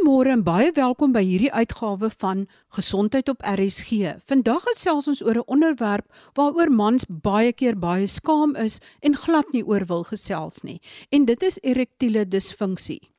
Goeiemôre 0.00 0.30
en 0.32 0.40
baie 0.40 0.70
welkom 0.72 1.10
by 1.12 1.20
hierdie 1.20 1.50
uitgawe 1.52 2.08
van 2.22 2.46
Gesondheid 2.72 3.28
op 3.28 3.42
RSG. 3.44 4.14
Vandag 4.24 4.62
gesels 4.70 5.08
ons 5.12 5.20
oor 5.20 5.36
'n 5.36 5.52
onderwerp 5.52 6.06
waaroor 6.32 6.72
mans 6.72 7.04
baie 7.06 7.52
keer 7.52 7.76
baie 7.76 8.06
skaam 8.06 8.56
is 8.56 8.80
en 9.02 9.14
glad 9.14 9.52
nie 9.52 9.62
oor 9.62 9.84
wil 9.84 10.04
gesels 10.04 10.62
nie, 10.62 10.80
en 11.10 11.24
dit 11.24 11.42
is 11.42 11.58
erektiele 11.62 12.24
disfunksie. 12.24 13.10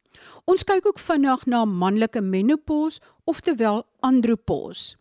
Ons 0.45 0.63
kyk 0.63 0.87
ook 0.87 0.99
vinnig 0.99 1.45
na 1.45 1.65
manlike 1.65 2.21
menopause, 2.21 2.99
oftewel 3.25 3.85
andropause. 3.99 4.95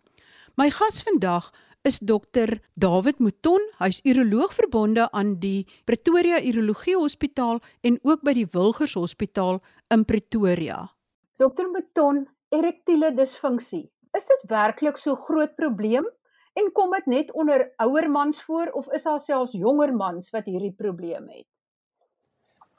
My 0.56 0.70
gas 0.70 1.02
vandag 1.02 1.50
is 1.82 1.98
dokter 1.98 2.60
David 2.74 3.18
Mouton. 3.18 3.60
Hy's 3.78 4.00
uroloog 4.04 4.52
verbonde 4.52 5.10
aan 5.12 5.40
die 5.40 5.66
Pretoria 5.84 6.44
Urologie 6.44 6.96
Hospitaal 6.96 7.60
en 7.80 7.98
ook 8.02 8.20
by 8.22 8.32
die 8.32 8.46
Wilgers 8.52 8.94
Hospitaal 8.94 9.62
in 9.88 10.04
Pretoria. 10.04 10.90
Dokter 11.40 11.70
Beton, 11.72 12.26
erektiele 12.52 13.14
disfunksie. 13.16 13.86
Is 14.12 14.26
dit 14.28 14.42
werklik 14.50 14.98
so 15.00 15.16
groot 15.16 15.54
probleem 15.56 16.04
en 16.60 16.66
kom 16.76 16.92
dit 16.92 17.06
net 17.08 17.30
onder 17.32 17.62
ouer 17.80 18.08
mans 18.12 18.42
voor 18.44 18.68
of 18.76 18.90
is 18.92 19.06
daar 19.08 19.22
selfs 19.24 19.54
jonger 19.56 19.94
mans 19.96 20.28
wat 20.34 20.50
hierdie 20.50 20.74
probleem 20.76 21.30
het? 21.32 21.46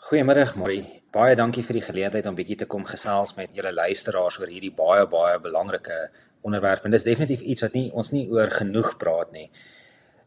Goeiemôre, 0.06 0.46
Marie. 0.62 0.84
Baie 1.10 1.34
dankie 1.40 1.64
vir 1.66 1.80
die 1.80 1.84
geleentheid 1.88 2.30
om 2.30 2.38
bietjie 2.38 2.60
te 2.62 2.70
kom 2.70 2.86
gesels 2.86 3.34
met 3.40 3.50
julle 3.58 3.74
luisteraars 3.74 4.38
oor 4.38 4.54
hierdie 4.54 4.74
baie 4.78 5.10
baie 5.10 5.42
belangrike 5.42 5.98
onderwerp. 6.46 6.86
En 6.86 6.94
dis 6.94 7.08
definitief 7.08 7.42
iets 7.42 7.66
wat 7.66 7.74
nie 7.80 7.88
ons 7.98 8.14
nie 8.14 8.28
oor 8.30 8.54
genoeg 8.62 8.94
praat 9.02 9.34
nie. 9.34 9.48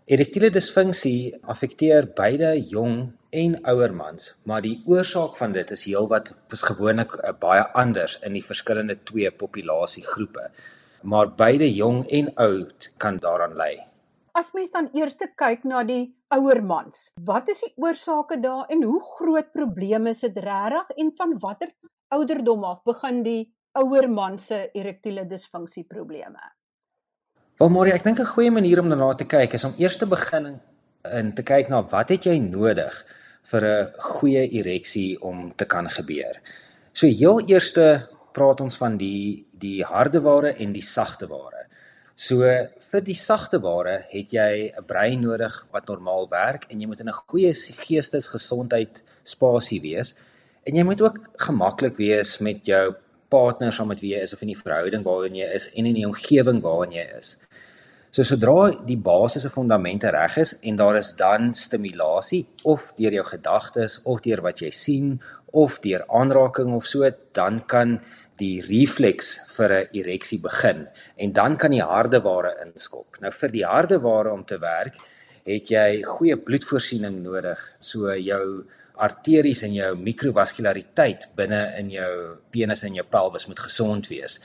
Erektiele 0.05 0.51
disfunksie 0.53 1.33
affekteer 1.49 2.05
beide 2.13 2.51
jong 2.69 3.15
en 3.33 3.55
ouer 3.71 3.93
mans, 3.97 4.27
maar 4.45 4.61
die 4.61 4.75
oorsaak 4.85 5.39
van 5.39 5.53
dit 5.55 5.71
is 5.73 5.85
heelwat 5.89 6.27
is 6.53 6.65
gewoonlik 6.69 7.15
uh, 7.17 7.31
baie 7.41 7.63
anders 7.73 8.19
in 8.21 8.35
die 8.37 8.43
verskillende 8.45 8.99
twee 9.09 9.31
populasiegroepe. 9.33 10.51
Maar 11.09 11.31
beide 11.39 11.71
jong 11.73 12.03
en 12.19 12.29
oud 12.37 12.89
kan 13.01 13.17
daaraan 13.23 13.57
lei. 13.57 13.79
As 14.37 14.51
mens 14.53 14.75
dan 14.75 14.91
eers 14.93 15.17
kyk 15.17 15.65
na 15.65 15.81
die 15.89 16.13
ouer 16.37 16.61
mans, 16.61 17.07
wat 17.25 17.49
is 17.49 17.65
die 17.65 17.73
oorsake 17.81 18.37
daar 18.45 18.69
en 18.69 18.85
hoe 18.85 19.01
groot 19.01 19.49
probleme 19.57 20.13
is 20.13 20.21
dit 20.21 20.37
regtig 20.37 20.99
en 21.01 21.15
van 21.17 21.33
watter 21.39 21.73
ouderdom 22.13 22.69
af 22.69 22.85
begin 22.85 23.25
die 23.25 23.55
ouer 23.73 24.11
man 24.11 24.37
se 24.37 24.69
erektiele 24.75 25.25
disfunksie 25.25 25.87
probleme? 25.89 26.45
Wel 27.55 27.71
Marie, 27.71 27.93
ek 27.95 28.03
dink 28.03 28.19
'n 28.19 28.27
goeie 28.35 28.51
manier 28.51 28.81
om 28.81 28.89
daarna 28.91 29.15
te 29.15 29.25
kyk 29.25 29.53
is 29.55 29.65
om 29.65 29.75
eers 29.79 29.97
te 29.97 30.07
begin 30.07 30.59
en 31.07 31.35
te 31.35 31.43
kyk 31.43 31.69
na 31.69 31.83
wat 31.87 32.09
het 32.09 32.25
jy 32.27 32.39
nodig 32.39 32.95
vir 33.51 33.63
'n 33.65 33.93
goeie 33.99 34.49
ereksie 34.59 35.23
om 35.23 35.55
te 35.55 35.65
kan 35.65 35.87
gebeur. 35.89 36.41
So 36.93 37.07
heel 37.07 37.39
eerste 37.47 38.09
praat 38.33 38.61
ons 38.61 38.77
van 38.77 38.97
die 38.97 39.47
die 39.53 39.85
harde 39.85 40.21
ware 40.21 40.51
en 40.59 40.73
die 40.73 40.83
sagte 40.83 41.29
ware. 41.29 41.67
So 42.17 42.43
vir 42.91 43.01
die 43.01 43.15
sagte 43.15 43.61
ware 43.61 44.05
het 44.11 44.33
jy 44.33 44.75
'n 44.77 44.85
brein 44.85 45.21
nodig 45.21 45.67
wat 45.71 45.87
normaal 45.87 46.29
werk 46.29 46.67
en 46.71 46.81
jy 46.81 46.87
moet 46.87 47.01
in 47.01 47.09
'n 47.09 47.23
goeie 47.29 47.53
geestesgesondheid 47.55 49.03
spasie 49.23 49.81
wees 49.81 50.17
en 50.67 50.75
jy 50.75 50.83
moet 50.83 51.01
ook 51.01 51.19
gemaklik 51.37 51.97
wees 51.97 52.41
met 52.41 52.67
jou 52.67 52.97
partner 53.35 53.75
saam 53.75 53.91
met 53.93 54.03
wie 54.05 54.15
jy 54.15 54.23
is 54.25 54.35
of 54.37 54.47
in 54.47 54.55
die 54.55 54.63
verhouding 54.63 55.05
waarin 55.07 55.43
jy 55.43 55.51
is 55.59 55.69
en 55.75 55.91
in 55.91 55.99
die 55.99 56.09
omgewing 56.09 56.63
waarin 56.65 56.95
jy 56.95 57.07
is. 57.19 57.37
So 58.15 58.23
sodra 58.23 58.69
die 58.87 58.95
basiese 59.03 59.51
fondamente 59.51 60.13
reg 60.15 60.37
is 60.39 60.53
en 60.63 60.77
daar 60.79 61.01
is 61.01 61.09
dan 61.19 61.49
stimulasie 61.59 62.45
of 62.71 62.93
deur 62.95 63.17
jou 63.17 63.25
gedagtes 63.27 63.97
of 64.07 64.21
deur 64.23 64.43
wat 64.45 64.63
jy 64.63 64.71
sien 64.71 65.17
of 65.51 65.81
deur 65.83 66.05
aanraking 66.21 66.77
of 66.77 66.87
so, 66.87 67.09
dan 67.35 67.59
kan 67.67 67.97
die 68.39 68.63
refleks 68.63 69.33
vir 69.57 69.75
'n 69.81 69.89
ereksie 69.99 70.39
begin 70.39 70.87
en 71.19 71.33
dan 71.33 71.57
kan 71.57 71.71
die 71.71 71.83
harde 71.83 72.21
ware 72.23 72.55
inskop. 72.65 73.19
Nou 73.21 73.33
vir 73.33 73.51
die 73.51 73.67
harde 73.67 73.99
ware 73.99 74.33
om 74.33 74.45
te 74.45 74.59
werk, 74.59 74.95
het 75.45 75.71
jy 75.71 76.03
goeie 76.03 76.37
bloedvoorsiening 76.37 77.23
nodig. 77.23 77.59
So 77.81 78.15
jou 78.15 78.65
arteries 78.95 79.63
en 79.67 79.73
jou 79.75 79.91
mikrovaskulariteit 79.99 81.27
binne 81.35 81.61
in 81.81 81.91
jou 81.91 82.11
penis 82.55 82.85
en 82.87 82.95
jou 82.95 83.05
pelvis 83.11 83.49
moet 83.51 83.59
gesond 83.59 84.07
wees. 84.07 84.39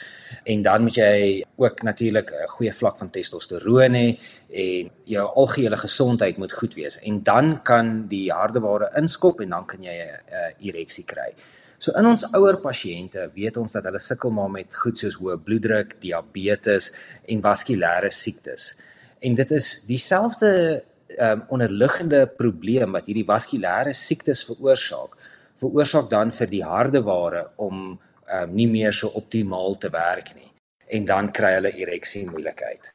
En 0.50 0.64
dan 0.66 0.82
moet 0.88 0.98
jy 0.98 1.44
ook 1.58 1.84
natuurlik 1.84 2.32
'n 2.32 2.48
goeie 2.48 2.74
vlak 2.74 2.98
van 2.98 3.10
testosteroon 3.10 3.94
hê 3.94 4.18
en 4.54 4.90
jou 5.06 5.26
algehele 5.36 5.78
gesondheid 5.78 6.38
moet 6.38 6.54
goed 6.54 6.74
wees. 6.74 7.00
En 7.00 7.24
dan 7.24 7.62
kan 7.62 8.08
die 8.08 8.32
hardeware 8.32 8.92
inskop 8.96 9.42
en 9.42 9.50
dan 9.50 9.66
kan 9.66 9.84
jy 9.84 9.96
'n 10.02 10.54
ereksie 10.60 11.06
kry. 11.06 11.34
So 11.78 11.92
in 11.92 12.06
ons 12.06 12.26
ouer 12.34 12.58
pasiënte 12.58 13.30
weet 13.34 13.58
ons 13.58 13.72
dat 13.72 13.84
hulle 13.84 14.00
sukkel 14.00 14.32
maar 14.32 14.50
met 14.50 14.76
goed 14.76 14.98
soos 14.98 15.16
hoë 15.16 15.38
bloeddruk, 15.38 16.02
diabetes 16.02 16.92
en 17.26 17.42
vaskulêre 17.42 18.10
siektes. 18.12 18.76
En 19.22 19.36
dit 19.36 19.52
is 19.52 19.84
dieselfde 19.88 20.84
um, 21.18 21.44
onderliggende 21.50 22.28
probleem 22.28 22.92
wat 22.92 23.10
hierdie 23.10 23.28
vaskulêre 23.28 23.94
siektes 23.94 24.44
veroorsaak, 24.48 25.18
veroorsaak 25.60 26.10
dan 26.10 26.32
vir 26.32 26.52
die 26.52 26.64
harde 26.64 27.02
ware 27.04 27.48
om 27.58 27.98
um, 27.98 28.56
nie 28.56 28.68
meer 28.68 28.94
so 28.94 29.12
optimaal 29.20 29.78
te 29.78 29.92
werk 29.94 30.36
nie 30.36 30.50
en 30.90 31.06
dan 31.06 31.30
kry 31.32 31.54
hulle 31.60 31.72
ereksie 31.78 32.26
moeilikheid. 32.30 32.94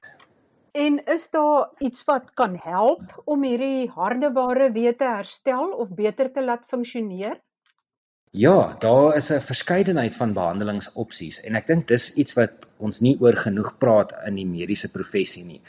En 0.74 0.98
is 1.06 1.28
daar 1.30 1.68
iets 1.78 2.02
wat 2.08 2.32
kan 2.34 2.56
help 2.58 3.22
om 3.30 3.44
hierdie 3.46 3.86
harde 3.94 4.32
ware 4.34 4.72
weer 4.74 4.96
te 4.98 5.06
herstel 5.06 5.70
of 5.70 5.94
beter 5.94 6.32
te 6.34 6.42
laat 6.42 6.64
funksioneer? 6.66 7.38
Ja, 8.34 8.74
daar 8.82 9.16
is 9.16 9.30
'n 9.30 9.40
verskeidenheid 9.40 10.16
van 10.16 10.32
behandelingsopsies 10.32 11.40
en 11.40 11.54
ek 11.54 11.66
dink 11.66 11.88
dis 11.88 12.14
iets 12.14 12.34
wat 12.34 12.68
ons 12.78 13.00
nie 13.00 13.16
oor 13.20 13.36
genoeg 13.36 13.78
praat 13.78 14.12
in 14.26 14.34
die 14.34 14.46
mediese 14.46 14.90
professie 14.90 15.44
nie. 15.44 15.60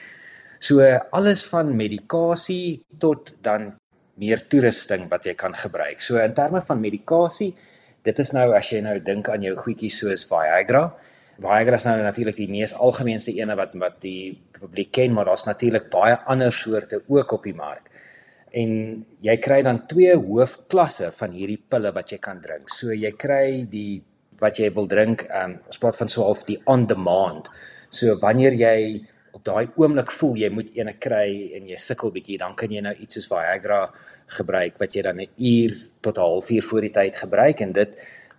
So 0.59 0.83
alles 1.11 1.45
van 1.51 1.73
medikasie 1.75 2.83
tot 2.99 3.35
dan 3.43 3.73
meer 4.19 4.45
toerusting 4.47 5.09
wat 5.11 5.27
jy 5.27 5.35
kan 5.37 5.55
gebruik. 5.55 6.01
So 6.01 6.19
in 6.21 6.33
terme 6.35 6.61
van 6.63 6.79
medikasie, 6.81 7.51
dit 8.05 8.21
is 8.21 8.31
nou 8.35 8.51
as 8.55 8.69
jy 8.71 8.81
nou 8.85 8.95
dink 9.03 9.29
aan 9.29 9.43
jou 9.43 9.55
goedjies 9.59 9.99
soos 10.03 10.25
Viagra. 10.29 10.87
Viagra 11.41 11.79
is 11.79 11.87
nou 11.87 11.97
natuurlik 11.99 12.37
die 12.37 12.49
mees 12.51 12.75
algemeenste 12.79 13.33
ene 13.35 13.57
wat 13.59 13.75
wat 13.81 13.99
die 14.05 14.37
publiek 14.55 14.93
ken, 14.95 15.13
maar 15.13 15.27
daar's 15.27 15.47
natuurlik 15.47 15.89
baie 15.91 16.15
ander 16.31 16.53
soorte 16.53 17.01
ook 17.11 17.35
op 17.35 17.43
die 17.43 17.55
mark. 17.55 17.91
En 18.55 19.03
jy 19.25 19.35
kry 19.43 19.59
dan 19.67 19.81
twee 19.89 20.13
hoofklasse 20.15 21.09
van 21.17 21.33
hierdie 21.35 21.59
pille 21.59 21.91
wat 21.91 22.13
jy 22.13 22.21
kan 22.23 22.39
drink. 22.41 22.71
So 22.71 22.95
jy 22.95 23.11
kry 23.19 23.65
die 23.67 24.03
wat 24.39 24.59
jy 24.59 24.69
wil 24.75 24.87
drink, 24.87 25.25
ehm 25.27 25.57
um, 25.57 25.59
ons 25.67 25.79
praat 25.81 25.99
van 25.99 26.11
so 26.11 26.23
half 26.23 26.45
die 26.47 26.59
on 26.71 26.87
demand. 26.87 27.49
So 27.89 28.15
wanneer 28.19 28.55
jy 28.55 28.77
op 29.35 29.43
daai 29.43 29.67
oomblik 29.75 30.11
voel 30.15 30.37
jy 30.39 30.49
moet 30.49 30.71
ene 30.77 30.93
kry 31.05 31.29
en 31.57 31.67
jy 31.67 31.79
sukkel 31.81 32.13
bietjie, 32.15 32.39
dan 32.39 32.55
kan 32.55 32.71
jy 32.71 32.81
nou 32.85 32.93
iets 32.95 33.19
soos 33.19 33.27
Viagra 33.27 33.81
gebruik 34.37 34.79
wat 34.81 34.95
jy 34.95 35.01
dan 35.05 35.19
'n 35.21 35.27
uur 35.37 35.71
tot 36.01 36.17
'n 36.17 36.21
halfuur 36.21 36.63
voor 36.63 36.81
die 36.81 36.95
tyd 36.99 37.15
gebruik 37.15 37.59
en 37.61 37.71
dit 37.73 37.91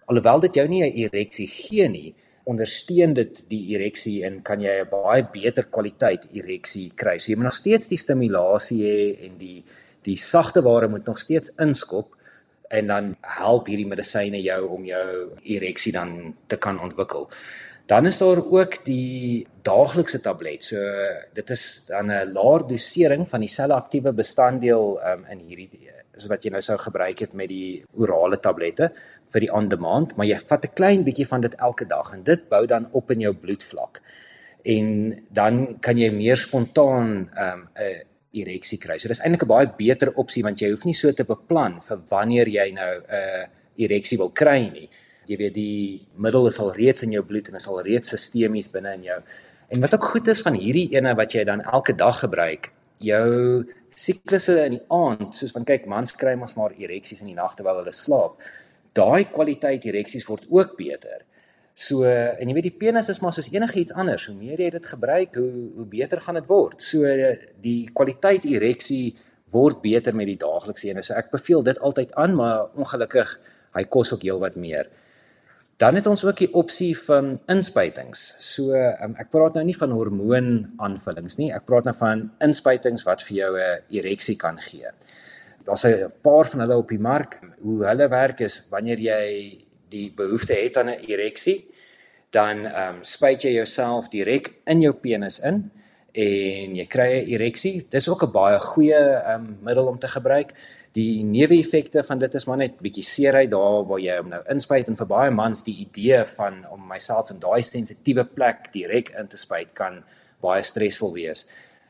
alhoewel 0.06 0.40
dit 0.40 0.54
jou 0.54 0.68
nie 0.68 0.82
'n 0.82 0.96
ereksie 1.04 1.46
gee 1.46 1.88
nie, 1.88 2.14
ondersteun 2.44 3.14
dit 3.14 3.44
die 3.48 3.74
ereksie 3.74 4.24
en 4.24 4.42
kan 4.42 4.60
jy 4.60 4.80
'n 4.80 4.88
baie 4.90 5.22
beter 5.32 5.64
kwaliteit 5.64 6.26
ereksie 6.32 6.92
kry. 6.94 7.18
So 7.18 7.32
jy 7.32 7.36
moet 7.36 7.50
nog 7.50 7.62
steeds 7.62 7.88
die 7.88 7.98
stimulasie 7.98 8.82
hê 8.82 9.24
en 9.26 9.38
die 9.38 9.64
die 10.02 10.16
sagte 10.16 10.62
ware 10.62 10.88
moet 10.88 11.06
nog 11.06 11.18
steeds 11.18 11.52
inskop 11.58 12.14
en 12.70 12.86
dan 12.86 13.16
help 13.20 13.66
hierdie 13.66 13.86
medisyne 13.86 14.42
jou 14.42 14.68
om 14.68 14.84
jou 14.84 15.30
ereksie 15.42 15.92
dan 15.92 16.34
te 16.46 16.56
kan 16.56 16.80
ontwikkel. 16.80 17.28
Dan 17.86 18.06
is 18.06 18.18
daar 18.18 18.40
ook 18.42 18.84
die 18.84 19.46
daaglikse 19.62 20.20
tablet. 20.20 20.64
So 20.64 20.76
dit 21.32 21.50
is 21.50 21.84
dan 21.86 22.10
'n 22.10 22.32
laer 22.32 22.66
dosering 22.66 23.28
van 23.28 23.40
die 23.40 23.48
selleaktiewe 23.48 24.12
bestanddeel 24.12 24.98
um, 25.06 25.24
in 25.30 25.38
hierdie 25.38 25.90
so 26.16 26.28
wat 26.28 26.44
jy 26.44 26.50
nou 26.50 26.62
sou 26.64 26.76
gebruik 26.80 27.18
het 27.20 27.34
met 27.34 27.48
die 27.48 27.84
orale 28.00 28.38
tablette 28.40 28.90
vir 29.34 29.40
die 29.40 29.52
on-demand, 29.52 30.16
maar 30.16 30.26
jy 30.26 30.38
vat 30.38 30.64
'n 30.64 30.74
klein 30.74 31.04
bietjie 31.04 31.26
van 31.26 31.40
dit 31.40 31.54
elke 31.54 31.84
dag 31.84 32.12
en 32.12 32.22
dit 32.22 32.48
bou 32.48 32.66
dan 32.66 32.88
op 32.92 33.10
in 33.10 33.20
jou 33.20 33.34
bloedvlak. 33.34 34.00
En 34.64 34.86
dan 35.30 35.78
kan 35.80 35.98
jy 35.98 36.10
meer 36.10 36.36
spontaan 36.36 37.06
'n 37.06 37.38
um, 37.38 37.68
ereksie 38.32 38.78
kry. 38.78 38.98
So 38.98 39.08
dis 39.08 39.20
eintlik 39.20 39.42
'n 39.42 39.48
baie 39.48 39.72
beter 39.76 40.12
opsie 40.14 40.42
want 40.42 40.60
jy 40.60 40.70
hoef 40.70 40.84
nie 40.84 40.94
so 40.94 41.12
te 41.12 41.24
beplan 41.24 41.80
vir 41.80 41.98
wanneer 42.08 42.48
jy 42.48 42.72
nou 42.72 42.96
'n 42.96 43.04
uh, 43.10 43.46
ereksie 43.76 44.18
wil 44.18 44.30
kry 44.30 44.70
nie 44.72 44.88
jy 45.30 45.38
weet 45.40 45.54
die 45.56 46.06
middel 46.16 46.48
is 46.50 46.58
al 46.62 46.72
reeds 46.76 47.04
in 47.06 47.14
jou 47.16 47.22
bloed 47.26 47.48
en 47.50 47.58
is 47.58 47.68
al 47.68 47.82
reeds 47.86 48.12
sistemies 48.14 48.70
binne 48.72 48.94
in 48.98 49.06
jou. 49.08 49.20
En 49.68 49.82
wat 49.82 49.94
ook 49.94 50.04
goed 50.12 50.28
is 50.28 50.42
van 50.46 50.54
hierdie 50.54 50.88
ene 50.94 51.14
wat 51.18 51.34
jy 51.34 51.44
dan 51.44 51.64
elke 51.64 51.94
dag 51.98 52.20
gebruik, 52.22 52.70
jou 53.02 53.66
siklusse 53.96 54.58
in 54.66 54.76
die 54.76 54.84
aand, 54.92 55.32
soos 55.36 55.54
van 55.56 55.64
kyk 55.66 55.86
mans 55.90 56.14
kry 56.18 56.36
mos 56.38 56.54
maar 56.56 56.74
ereksies 56.76 57.22
in 57.24 57.32
die 57.32 57.38
nag 57.38 57.56
terwyl 57.56 57.80
hulle 57.80 57.94
slaap. 57.96 58.36
Daai 58.96 59.26
kwaliteit 59.32 59.84
ereksies 59.88 60.26
word 60.28 60.46
ook 60.52 60.76
beter. 60.78 61.24
So 61.76 62.06
en 62.08 62.48
jy 62.48 62.54
weet 62.56 62.70
die 62.70 62.78
penis 62.78 63.10
is 63.12 63.20
maar 63.20 63.34
soos 63.36 63.50
enigiets 63.52 63.92
anders, 63.92 64.28
hoe 64.30 64.36
meer 64.36 64.60
jy 64.64 64.70
dit 64.72 64.86
gebruik, 64.92 65.34
hoe 65.36 65.66
hoe 65.76 65.88
beter 65.92 66.22
gaan 66.24 66.38
dit 66.40 66.46
word. 66.48 66.80
So 66.84 67.04
die 67.64 67.80
kwaliteit 67.92 68.46
ereksie 68.48 69.16
word 69.52 69.82
beter 69.82 70.16
met 70.16 70.30
die 70.30 70.38
daaglikse 70.40 70.88
ene. 70.88 71.04
So 71.04 71.16
ek 71.18 71.32
beveel 71.34 71.64
dit 71.66 71.80
altyd 71.84 72.14
aan, 72.16 72.36
maar 72.38 72.70
ongelukkig 72.76 73.34
hy 73.76 73.84
kos 73.92 74.14
ook 74.14 74.24
heelwat 74.24 74.56
meer. 74.56 74.88
Dan 75.76 75.94
het 75.94 76.06
ons 76.06 76.24
ook 76.24 76.38
die 76.40 76.52
opsie 76.56 76.94
van 76.98 77.34
inspuitings. 77.52 78.30
So 78.40 78.72
um, 78.72 79.12
ek 79.20 79.28
praat 79.28 79.58
nou 79.58 79.64
nie 79.68 79.76
van 79.76 79.92
hormoonaanvullings 79.92 81.36
nie. 81.36 81.50
Ek 81.52 81.66
praat 81.68 81.84
nou 81.84 81.92
van 81.98 82.22
inspuitings 82.44 83.04
wat 83.04 83.24
vir 83.26 83.36
jou 83.36 83.52
'n 83.60 83.82
ereksie 83.92 84.36
kan 84.40 84.56
gee. 84.58 84.88
Daar's 85.64 85.84
'n 85.84 86.12
paar 86.22 86.48
van 86.48 86.60
hulle 86.60 86.76
op 86.76 86.88
die 86.88 86.98
mark. 86.98 87.40
Hoe 87.60 87.84
hulle 87.84 88.08
werk 88.08 88.40
is 88.40 88.66
wanneer 88.70 88.98
jy 88.98 89.58
die 89.88 90.12
behoefte 90.16 90.54
het 90.54 90.76
aan 90.76 90.88
'n 90.88 91.04
ereksie, 91.08 91.66
dan 92.30 92.66
ehm 92.66 92.96
um, 92.96 93.02
spuit 93.02 93.42
jy 93.42 93.52
jouself 93.52 94.08
direk 94.08 94.52
in 94.64 94.80
jou 94.80 94.92
penis 94.92 95.38
in 95.40 95.70
en 96.12 96.76
jy 96.76 96.86
kry 96.86 97.10
'n 97.20 97.28
ereksie. 97.28 97.86
Dis 97.90 98.08
ook 98.08 98.22
'n 98.22 98.32
baie 98.32 98.58
goeie 98.58 98.94
ehm 98.94 99.34
um, 99.34 99.58
middel 99.60 99.86
om 99.86 99.98
te 99.98 100.08
gebruik. 100.08 100.52
Die 100.96 101.24
neeweffekte 101.28 102.00
van 102.08 102.18
dit 102.22 102.34
is 102.38 102.46
maar 102.48 102.56
net 102.56 102.78
bietjie 102.80 103.04
seerheid 103.04 103.50
daar 103.52 103.82
waar 103.84 104.00
jy 104.00 104.14
hom 104.16 104.30
nou 104.32 104.40
inspuit 104.52 104.88
en 104.88 104.96
vir 104.96 105.08
baie 105.10 105.32
mans 105.34 105.60
die 105.66 105.74
idee 105.82 106.22
van 106.38 106.62
om 106.72 106.86
myself 106.88 107.30
in 107.34 107.40
daai 107.42 107.60
sensitiewe 107.62 108.24
plek 108.24 108.70
direk 108.72 109.12
in 109.20 109.28
te 109.28 109.36
spuit 109.36 109.74
kan 109.76 110.00
baie 110.40 110.62
stresvol 110.64 111.12
wees. 111.18 111.44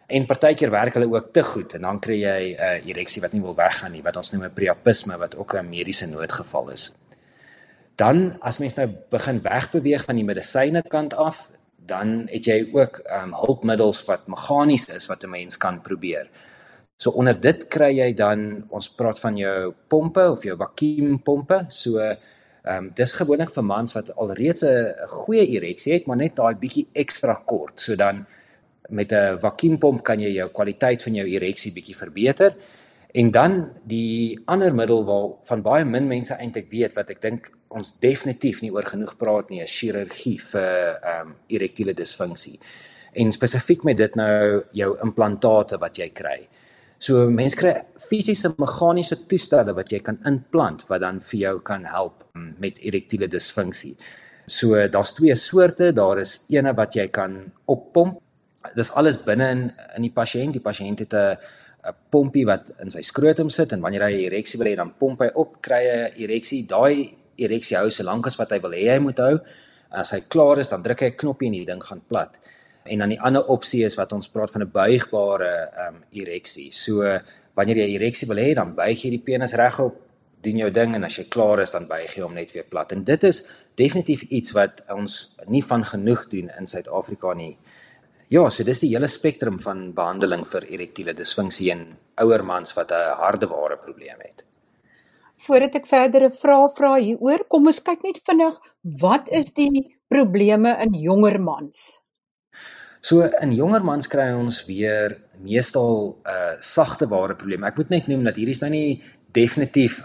En 0.06 0.26
partykeer 0.26 0.70
werk 0.70 0.94
hulle 0.98 1.10
ook 1.10 1.32
te 1.34 1.42
goed 1.46 1.76
en 1.78 1.86
dan 1.86 2.00
kry 2.02 2.18
jy 2.18 2.40
'n 2.54 2.58
uh, 2.58 2.88
ereksie 2.90 3.22
wat 3.22 3.32
nie 3.32 3.42
wil 3.42 3.54
weggaan 3.54 3.92
nie, 3.92 4.02
wat 4.02 4.16
ons 4.16 4.32
noem 4.32 4.44
'n 4.44 4.54
priapisme 4.54 5.18
wat 5.18 5.36
ook 5.36 5.54
'n 5.54 5.68
mediese 5.68 6.06
noodgeval 6.06 6.70
is. 6.70 6.92
Dan 7.96 8.36
as 8.40 8.58
mens 8.58 8.74
nou 8.76 8.88
begin 9.10 9.40
wegbeweeg 9.42 10.04
van 10.04 10.16
die 10.16 10.24
medisyne 10.24 10.82
kant 10.82 11.14
af, 11.14 11.50
dan 11.86 12.28
het 12.30 12.44
jy 12.44 12.68
ook 12.72 13.00
um, 13.22 13.32
hulpmiddels 13.34 14.04
wat 14.04 14.26
meganies 14.26 14.88
is 14.88 15.06
wat 15.06 15.24
'n 15.24 15.30
mens 15.30 15.56
kan 15.56 15.80
probeer. 15.80 16.28
So 16.96 17.12
onder 17.12 17.36
dit 17.36 17.66
kry 17.68 17.90
jy 17.98 18.12
dan 18.16 18.46
ons 18.72 18.88
praat 18.96 19.18
van 19.20 19.36
jou 19.36 19.74
pompe 19.92 20.22
of 20.32 20.44
jou 20.48 20.56
vakuumpompe. 20.56 21.66
So 21.68 22.00
ehm 22.00 22.16
um, 22.66 22.86
dis 22.98 23.12
gewoonlik 23.14 23.52
vir 23.54 23.62
mans 23.62 23.92
wat 23.94 24.08
alreeds 24.16 24.64
'n 24.64 25.06
goeie 25.06 25.46
ereksie 25.46 25.92
het, 25.92 26.06
maar 26.06 26.16
net 26.16 26.36
daai 26.36 26.54
bietjie 26.54 26.88
ekstra 26.92 27.34
kort. 27.46 27.80
So 27.80 27.94
dan 27.96 28.26
met 28.88 29.12
'n 29.12 29.38
vakuumpomp 29.38 30.02
kan 30.02 30.20
jy 30.20 30.32
jou 30.32 30.48
kwaliteit 30.48 31.02
van 31.02 31.14
jou 31.14 31.26
ereksie 31.26 31.72
bietjie 31.72 31.96
verbeter. 31.96 32.56
En 33.14 33.30
dan 33.30 33.72
die 33.84 34.40
ander 34.46 34.74
middel 34.74 35.04
waar 35.04 35.28
van 35.42 35.62
baie 35.62 35.84
min 35.84 36.06
mense 36.08 36.34
eintlik 36.34 36.70
weet 36.70 36.94
wat 36.94 37.10
ek 37.10 37.20
dink 37.20 37.50
ons 37.68 37.98
definitief 38.00 38.62
nie 38.62 38.72
oor 38.72 38.84
genoeg 38.84 39.16
praat 39.16 39.50
nie, 39.50 39.62
is 39.62 39.78
chirurgie 39.78 40.40
vir 40.40 40.98
ehm 41.02 41.26
um, 41.26 41.36
erektiele 41.46 41.94
disfunksie. 41.94 42.58
En 43.12 43.32
spesifiek 43.32 43.84
met 43.84 43.96
dit 43.96 44.14
nou 44.14 44.64
jou 44.72 44.96
implantate 45.02 45.78
wat 45.78 45.96
jy 45.96 46.10
kry. 46.10 46.48
So 46.98 47.26
mense 47.28 47.56
kry 47.58 47.74
fisiese 48.00 48.54
meganiese 48.56 49.18
toestelle 49.28 49.74
wat 49.76 49.92
jy 49.92 50.00
kan 50.04 50.18
inplant 50.28 50.86
wat 50.88 51.02
dan 51.04 51.20
vir 51.20 51.40
jou 51.40 51.56
kan 51.60 51.84
help 51.84 52.24
mm, 52.34 52.54
met 52.62 52.78
erektiele 52.80 53.28
disfunksie. 53.28 53.96
So 54.46 54.78
daar's 54.88 55.12
twee 55.12 55.34
soorte, 55.34 55.92
daar 55.92 56.22
is 56.22 56.38
ene 56.48 56.72
wat 56.76 56.96
jy 56.96 57.08
kan 57.12 57.52
oppomp. 57.66 58.22
Dis 58.74 58.92
alles 58.98 59.18
binne 59.22 59.50
in 59.50 59.62
in 59.96 60.06
die 60.06 60.14
pasiënt. 60.14 60.56
Die 60.56 60.64
pasiënt 60.64 61.04
het 61.04 61.14
'n 61.14 61.36
'n 61.86 61.94
pompie 62.10 62.46
wat 62.46 62.72
in 62.82 62.90
sy 62.90 63.02
skrotum 63.02 63.50
sit 63.50 63.72
en 63.72 63.80
wanneer 63.80 64.02
hy 64.02 64.12
'n 64.12 64.26
ereksie 64.30 64.58
wil 64.58 64.66
hê, 64.66 64.76
dan 64.76 64.94
pomp 64.98 65.20
hy 65.20 65.30
op, 65.34 65.60
kry 65.62 65.82
'n 65.86 66.12
ereksie. 66.16 66.66
Daai 66.66 67.16
ereksie 67.36 67.76
hou 67.76 67.90
so 67.90 68.02
lank 68.02 68.26
as 68.26 68.36
wat 68.36 68.50
hy 68.50 68.60
wil 68.60 68.72
hê 68.72 68.90
hy 68.94 68.98
moet 68.98 69.18
hou. 69.18 69.38
As 69.90 70.10
hy 70.10 70.20
klaar 70.28 70.58
is, 70.58 70.68
dan 70.68 70.82
druk 70.82 71.00
hy 71.00 71.06
'n 71.06 71.16
knoppie 71.16 71.46
en 71.46 71.52
die 71.52 71.66
ding 71.66 71.82
gaan 71.82 72.02
plat. 72.08 72.38
En 72.86 72.98
dan 72.98 73.08
die 73.08 73.20
ander 73.20 73.46
opsie 73.52 73.84
is 73.84 73.96
wat 73.96 74.12
ons 74.12 74.28
praat 74.28 74.50
van 74.50 74.62
'n 74.62 74.70
buigbare 74.70 75.52
ehm 75.72 75.94
um, 75.94 76.02
ereksie. 76.10 76.70
So 76.72 77.02
wanneer 77.54 77.76
jy 77.76 77.86
'n 77.86 77.96
ereksie 78.00 78.28
wil 78.28 78.36
hê, 78.36 78.54
dan 78.54 78.74
buig 78.74 79.02
jy 79.02 79.10
die 79.10 79.24
penis 79.24 79.54
regop, 79.54 79.96
doen 80.40 80.56
jou 80.56 80.70
ding 80.70 80.94
en 80.94 81.04
as 81.04 81.16
jy 81.18 81.24
klaar 81.28 81.60
is, 81.60 81.70
dan 81.70 81.86
buig 81.86 82.14
jy 82.14 82.22
hom 82.22 82.34
net 82.34 82.52
weer 82.52 82.64
plat. 82.64 82.92
En 82.92 83.04
dit 83.04 83.24
is 83.24 83.42
definitief 83.74 84.22
iets 84.22 84.52
wat 84.52 84.82
ons 84.92 85.34
nie 85.46 85.62
van 85.64 85.84
genoeg 85.84 86.28
doen 86.28 86.50
in 86.58 86.66
Suid-Afrika 86.66 87.34
nie. 87.34 87.56
Ja, 88.28 88.48
so 88.50 88.64
dis 88.66 88.82
die 88.82 88.90
hele 88.90 89.06
spektrum 89.06 89.60
van 89.62 89.92
behandeling 89.94 90.46
vir 90.50 90.64
erektiele 90.66 91.14
disfunksie 91.14 91.70
in 91.70 91.96
ouer 92.22 92.42
mans 92.44 92.74
wat 92.74 92.90
'n 92.90 93.14
hardeware 93.22 93.76
probleem 93.76 94.18
het. 94.18 94.44
Voordat 95.36 95.74
ek 95.74 95.86
verdere 95.86 96.30
vrae 96.30 96.68
vra 96.76 96.94
hieroor, 96.96 97.44
kom 97.48 97.66
ons 97.66 97.82
kyk 97.82 98.02
net 98.02 98.20
vinnig, 98.24 98.56
wat 98.82 99.28
is 99.28 99.52
die 99.52 99.96
probleme 100.08 100.76
in 100.80 100.94
jonger 100.94 101.40
mans? 101.40 102.02
So 103.06 103.22
in 103.22 103.52
jonger 103.54 103.84
mans 103.86 104.08
kry 104.10 104.32
ons 104.34 104.64
weer 104.66 105.12
meestal 105.38 106.16
'n 106.26 106.30
uh, 106.30 106.54
sagte 106.60 107.06
ware 107.06 107.36
probleem. 107.38 107.62
Ek 107.62 107.76
moet 107.76 107.90
net 107.90 108.08
noem 108.08 108.24
dat 108.24 108.34
hierdie 108.34 108.56
is 108.56 108.62
nou 108.64 108.70
nie 108.70 109.00
definitief 109.30 110.00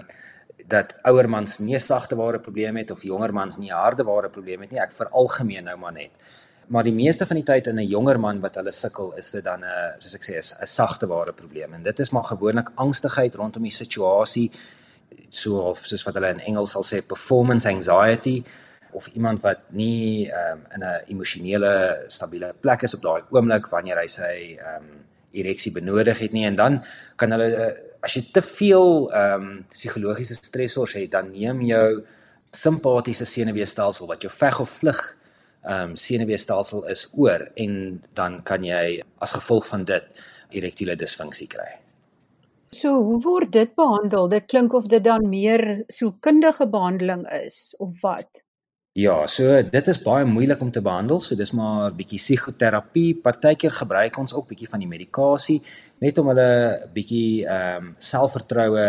dat 0.69 0.93
ouer 1.09 1.27
mans 1.27 1.57
nie 1.59 1.79
sagte 1.79 2.15
ware 2.15 2.39
probleme 2.39 2.79
het 2.79 2.91
of 2.91 3.01
jonger 3.01 3.33
mans 3.33 3.57
nie 3.57 3.71
harde 3.71 4.03
ware 4.03 4.29
probleme 4.29 4.67
het 4.67 4.71
nie. 4.71 4.79
Ek 4.79 4.93
veralgemeen 4.93 5.65
nou 5.65 5.77
maar 5.77 5.93
net. 5.93 6.11
Maar 6.67 6.83
die 6.83 6.93
meeste 6.93 7.25
van 7.25 7.41
die 7.41 7.43
tyd 7.43 7.67
in 7.67 7.79
'n 7.79 7.89
jonger 7.89 8.19
man 8.19 8.39
wat 8.39 8.55
hulle 8.55 8.71
sukkel, 8.71 9.13
is 9.17 9.31
dit 9.31 9.43
dan 9.43 9.63
'n 9.63 9.97
soos 9.97 10.13
ek 10.13 10.23
sê, 10.23 10.37
'n 10.61 10.67
sagte 10.67 11.07
ware 11.07 11.33
probleem. 11.33 11.73
En 11.73 11.83
dit 11.83 11.99
is 11.99 12.11
maar 12.11 12.23
gewoonlik 12.23 12.69
angstigheid 12.75 13.35
rondom 13.35 13.63
die 13.63 13.71
situasie, 13.71 14.51
so 15.29 15.57
of 15.57 15.85
soos 15.85 16.03
wat 16.03 16.13
hulle 16.13 16.29
in 16.29 16.39
Engels 16.39 16.71
sal 16.71 16.83
sê 16.83 17.01
performance 17.01 17.67
anxiety 17.67 18.43
of 18.93 19.07
iemand 19.15 19.41
wat 19.41 19.59
nie 19.69 20.29
um, 20.31 20.65
in 20.75 20.83
'n 20.83 21.03
emosionele 21.07 22.03
stabiele 22.07 22.53
plek 22.59 22.81
is 22.81 22.95
op 22.95 23.01
daai 23.01 23.21
oomblik 23.29 23.67
wanneer 23.67 23.97
hy 23.97 24.07
sy 24.07 24.57
ehm 24.57 24.75
um, 24.75 24.99
ereksie 25.31 25.71
benodig 25.71 26.19
het 26.19 26.33
nie 26.33 26.45
en 26.45 26.55
dan 26.55 26.83
kan 27.15 27.31
hulle 27.31 27.47
uh, 27.55 27.71
as 28.01 28.13
jy 28.13 28.23
te 28.33 28.41
veel 28.41 29.09
ehm 29.11 29.41
um, 29.41 29.65
psigologiese 29.69 30.35
stresors 30.35 30.93
het 30.93 31.11
dan 31.11 31.31
neem 31.31 31.61
jou 31.61 32.03
simpatiese 32.51 33.25
senuweestelsel 33.25 34.07
wat 34.07 34.21
jou 34.21 34.31
veg 34.31 34.59
of 34.59 34.69
vlug 34.69 35.01
ehm 35.63 35.89
um, 35.89 35.95
senuweestelsel 35.95 36.85
is 36.89 37.07
oor 37.13 37.51
en 37.55 38.01
dan 38.13 38.41
kan 38.43 38.63
jy 38.63 39.01
as 39.19 39.31
gevolg 39.31 39.67
van 39.67 39.83
dit 39.83 40.03
erektiele 40.49 40.95
disfunksie 40.95 41.47
kry. 41.47 41.69
So 42.71 42.95
hoe 43.03 43.19
word 43.21 43.51
dit 43.51 43.75
behandel? 43.75 44.29
Dit 44.31 44.47
klink 44.47 44.73
of 44.73 44.87
dit 44.87 45.03
dan 45.03 45.27
meer 45.29 45.83
sielkundige 45.91 46.67
behandeling 46.71 47.25
is 47.43 47.75
of 47.77 48.01
wat? 48.01 48.43
Ja, 48.99 49.21
so 49.31 49.61
dit 49.63 49.87
is 49.87 50.01
baie 50.03 50.25
moeilik 50.27 50.59
om 50.61 50.71
te 50.71 50.81
behandel, 50.83 51.21
so 51.23 51.35
dis 51.39 51.53
maar 51.55 51.93
bietjie 51.95 52.17
psigoterapie. 52.19 53.13
Partykeer 53.23 53.71
gebruik 53.71 54.17
ons 54.19 54.33
ook 54.35 54.49
bietjie 54.49 54.67
van 54.67 54.83
die 54.83 54.89
medikasie 54.89 55.61
net 56.03 56.17
om 56.19 56.31
hulle 56.33 56.51
bietjie 56.91 57.45
ehm 57.45 57.87
um, 57.87 57.93
selfvertroue 58.03 58.85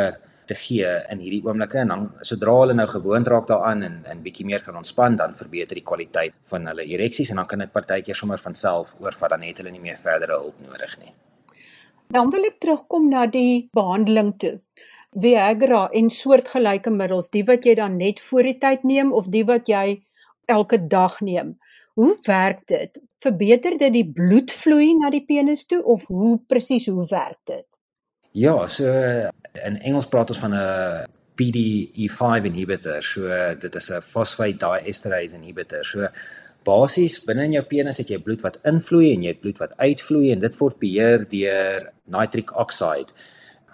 te 0.51 0.57
gee 0.59 0.89
in 1.13 1.21
hierdie 1.23 1.43
oomblikke 1.47 1.79
en 1.85 1.93
dan 1.93 2.09
sodra 2.27 2.57
hulle 2.65 2.75
nou 2.75 2.89
gewoond 2.91 3.31
raak 3.31 3.47
daaraan 3.47 3.87
en 3.87 4.01
en 4.11 4.25
bietjie 4.25 4.47
meer 4.49 4.65
kan 4.65 4.77
ontspan, 4.81 5.17
dan 5.17 5.37
verbeter 5.39 5.79
die 5.79 5.87
kwaliteit 5.87 6.35
van 6.51 6.67
hulle 6.73 6.89
ereksies 6.97 7.31
en 7.31 7.39
dan 7.39 7.47
kan 7.47 7.63
dit 7.63 7.73
partykeer 7.73 8.19
sommer 8.19 8.43
van 8.43 8.59
self 8.59 8.97
oorvat, 8.99 9.37
dan 9.37 9.47
het 9.47 9.63
hulle 9.63 9.71
nie 9.71 9.85
meer 9.87 10.03
verdere 10.03 10.41
hulp 10.41 10.59
nodig 10.67 10.99
nie. 11.05 11.15
Dan 12.13 12.35
wil 12.35 12.51
ek 12.51 12.59
terugkom 12.61 13.07
na 13.09 13.27
die 13.31 13.69
behandeling 13.73 14.35
toe. 14.37 14.59
Viagra 15.13 15.89
en 15.93 16.09
soortgelyke 16.11 16.91
middels, 16.91 17.29
die 17.31 17.45
wat 17.45 17.67
jy 17.69 17.75
dan 17.77 17.99
net 18.01 18.21
voor 18.21 18.49
die 18.49 18.59
tyd 18.59 18.85
neem 18.89 19.13
of 19.13 19.29
die 19.33 19.45
wat 19.45 19.69
jy 19.69 20.03
elke 20.49 20.79
dag 20.89 21.21
neem. 21.21 21.59
Hoe 22.01 22.17
werk 22.25 22.65
dit? 22.67 22.97
Verbeter 23.21 23.77
dit 23.79 23.93
die 23.93 24.07
bloedvloei 24.09 24.95
na 24.97 25.11
die 25.13 25.25
penis 25.29 25.67
toe 25.69 25.83
of 25.85 26.07
hoe 26.09 26.39
presies 26.49 26.89
hoe 26.89 27.05
werk 27.11 27.39
dit? 27.45 27.67
Ja, 28.33 28.67
so 28.67 28.89
in 29.67 29.77
Engels 29.85 30.09
praat 30.09 30.33
ons 30.33 30.41
van 30.41 30.55
'n 30.55 31.05
PDE5 31.37 32.47
inhibitor. 32.49 33.03
So 33.03 33.29
dit 33.61 33.75
is 33.75 33.91
'n 33.91 34.01
phosphate 34.01 34.81
diesterase 34.85 35.37
inhibitor. 35.37 35.85
So 35.85 36.09
basies 36.65 37.21
binne 37.25 37.45
in 37.45 37.53
jou 37.53 37.65
penis 37.65 37.99
het 37.99 38.09
jy 38.09 38.19
bloed 38.19 38.41
wat 38.41 38.59
invloei 38.65 39.13
en 39.13 39.23
jy 39.23 39.29
het 39.29 39.41
bloed 39.41 39.59
wat 39.59 39.77
uitvloei 39.77 40.33
en 40.33 40.41
dit 40.41 40.59
word 40.59 40.79
beheer 40.79 41.29
deur 41.29 41.93
nitric 42.07 42.57
oxide 42.57 43.13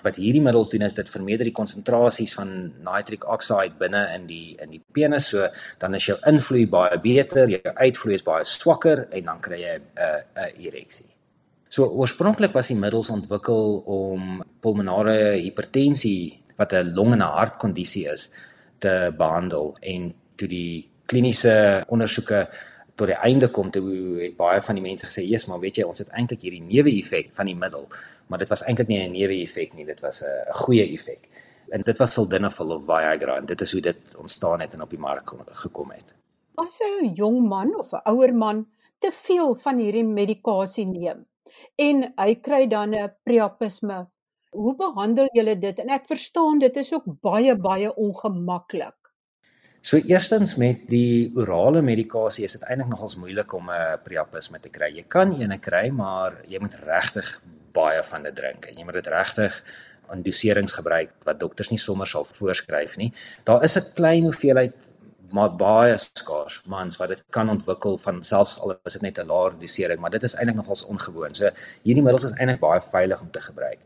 wat 0.02 0.16
hierdie 0.16 0.42
middels 0.42 0.70
doen 0.70 0.82
is 0.82 0.94
dit 0.94 1.10
vermeerder 1.10 1.48
die 1.48 1.56
konsentrasies 1.56 2.34
van 2.38 2.72
nitric 2.84 3.26
oxide 3.28 3.74
binne 3.78 4.04
in 4.14 4.26
die 4.26 4.56
in 4.62 4.70
die 4.70 4.82
penis 4.92 5.30
so 5.32 5.48
dan 5.78 5.94
is 5.94 6.06
jou 6.06 6.18
invloei 6.26 6.66
baie 6.66 6.98
beter 7.02 7.48
jou 7.48 7.74
uitvloei 7.74 8.14
is 8.14 8.26
baie 8.26 8.44
swakker 8.44 9.06
en 9.10 9.24
dan 9.24 9.40
kry 9.40 9.60
jy 9.62 9.78
'n 9.78 9.82
uh, 9.96 10.20
'n 10.46 10.62
ereksie. 10.66 11.08
So 11.68 11.84
oorspronklik 11.84 12.52
was 12.52 12.68
die 12.68 12.76
middels 12.76 13.10
ontwikkel 13.10 13.82
om 13.86 14.42
pulmonale 14.60 15.36
hipertensie 15.36 16.42
wat 16.56 16.72
'n 16.72 16.94
long 16.94 17.12
en 17.12 17.22
'n 17.22 17.34
hartkondisie 17.38 18.06
is 18.08 18.30
te 18.78 19.12
behandel 19.16 19.76
en 19.80 20.14
toe 20.36 20.48
die 20.48 20.88
kliniese 21.06 21.84
ondersoeke 21.88 22.48
tot 22.98 23.06
die 23.06 23.20
einde 23.22 23.48
kom 23.48 23.70
toe 23.70 23.84
het 24.22 24.36
baie 24.36 24.60
van 24.60 24.74
die 24.74 24.82
mense 24.82 25.06
gesê, 25.06 25.22
"Jesus, 25.22 25.46
maar 25.46 25.60
weet 25.60 25.76
jy, 25.76 25.84
ons 25.84 25.98
het 25.98 26.08
eintlik 26.08 26.42
hierdie 26.42 26.62
neeweffek 26.62 27.30
van 27.32 27.46
die 27.46 27.54
middel." 27.54 27.88
Maar 28.28 28.38
dit 28.38 28.48
was 28.48 28.62
eintlik 28.62 28.88
nie 28.88 29.00
'n 29.02 29.12
neeweffek 29.12 29.74
nie, 29.74 29.84
dit 29.84 30.00
was 30.00 30.22
'n 30.22 30.52
goeie 30.52 30.86
effek. 30.92 31.28
En 31.68 31.80
dit 31.80 31.98
was 31.98 32.12
sildenafil 32.12 32.70
of 32.70 32.84
Viagra 32.84 33.36
en 33.36 33.46
dit 33.46 33.60
is 33.60 33.72
hoe 33.72 33.80
dit 33.80 34.16
ontstaan 34.16 34.60
het 34.60 34.74
en 34.74 34.82
op 34.82 34.90
die 34.90 34.98
mark 34.98 35.30
gekom 35.46 35.90
het. 35.90 36.14
As 36.54 36.78
'n 36.80 37.14
jong 37.14 37.48
man 37.48 37.78
of 37.78 37.92
'n 37.92 38.00
ouer 38.04 38.34
man 38.34 38.66
te 38.98 39.10
veel 39.12 39.54
van 39.54 39.78
hierdie 39.78 40.04
medikasie 40.04 40.86
neem 40.86 41.26
en 41.76 42.12
hy 42.16 42.34
kry 42.34 42.66
dan 42.66 42.94
'n 42.94 43.14
priapisme, 43.24 44.06
hoe 44.50 44.74
behandel 44.76 45.28
julle 45.32 45.58
dit? 45.58 45.78
En 45.78 45.88
ek 45.88 46.06
verstaan 46.06 46.58
dit 46.58 46.76
is 46.76 46.92
ook 46.94 47.06
baie 47.20 47.56
baie 47.56 47.94
ongemaklik. 47.94 48.97
So 49.80 49.96
eerstens 49.96 50.56
met 50.58 50.88
die 50.90 51.30
orale 51.38 51.82
medikasie 51.82 52.44
is 52.44 52.56
dit 52.56 52.64
eintlik 52.66 52.90
nogals 52.90 53.16
moeilik 53.16 53.52
om 53.54 53.70
'n 53.70 53.98
priapisme 54.04 54.58
te 54.60 54.68
kry. 54.68 54.90
Jy 54.96 55.04
kan 55.08 55.32
ene 55.32 55.58
kry, 55.58 55.90
maar 55.90 56.40
jy 56.48 56.58
moet 56.58 56.74
regtig 56.74 57.40
baie 57.72 58.02
van 58.02 58.22
dit 58.22 58.34
drink 58.34 58.66
en 58.66 58.76
jy 58.76 58.84
moet 58.84 58.94
dit 58.94 59.06
regtig 59.06 59.62
in 60.12 60.22
doserings 60.22 60.72
gebruik 60.72 61.12
wat 61.24 61.40
dokters 61.40 61.70
nie 61.70 61.78
sommer 61.78 62.06
sal 62.06 62.24
voorskryf 62.24 62.96
nie. 62.96 63.12
Daar 63.44 63.62
is 63.62 63.76
'n 63.76 63.92
klein 63.94 64.24
hoeveelheid 64.24 64.90
maar 65.32 65.56
baie 65.56 65.96
skaars 65.98 66.62
mans 66.66 66.96
wat 66.96 67.08
dit 67.08 67.22
kan 67.30 67.50
ontwikkel 67.50 67.98
van 67.98 68.22
selfs 68.22 68.58
al 68.60 68.78
is 68.84 68.92
dit 68.92 69.02
net 69.02 69.18
'n 69.18 69.26
laer 69.26 69.52
dosering, 69.58 70.00
maar 70.00 70.10
dit 70.10 70.22
is 70.22 70.34
eintlik 70.34 70.56
nogals 70.56 70.84
ongewoon. 70.84 71.34
So 71.34 71.50
hierdie 71.82 72.02
middels 72.02 72.24
is 72.24 72.32
eintlik 72.32 72.60
baie 72.60 72.80
veilig 72.80 73.20
om 73.20 73.30
te 73.30 73.40
gebruik. 73.40 73.78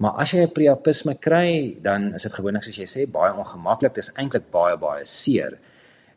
Maar 0.00 0.16
as 0.22 0.30
jy 0.32 0.46
'n 0.46 0.52
priapisme 0.52 1.14
kry, 1.18 1.76
dan 1.82 2.14
is 2.14 2.22
dit 2.22 2.32
gewoonlik 2.32 2.62
soos 2.62 2.76
jy 2.76 2.88
sê 2.88 3.10
baie 3.10 3.32
ongemaklik. 3.34 3.94
Dit 3.94 4.04
is 4.04 4.14
eintlik 4.14 4.50
baie 4.50 4.76
baie 4.76 5.04
seer. 5.04 5.58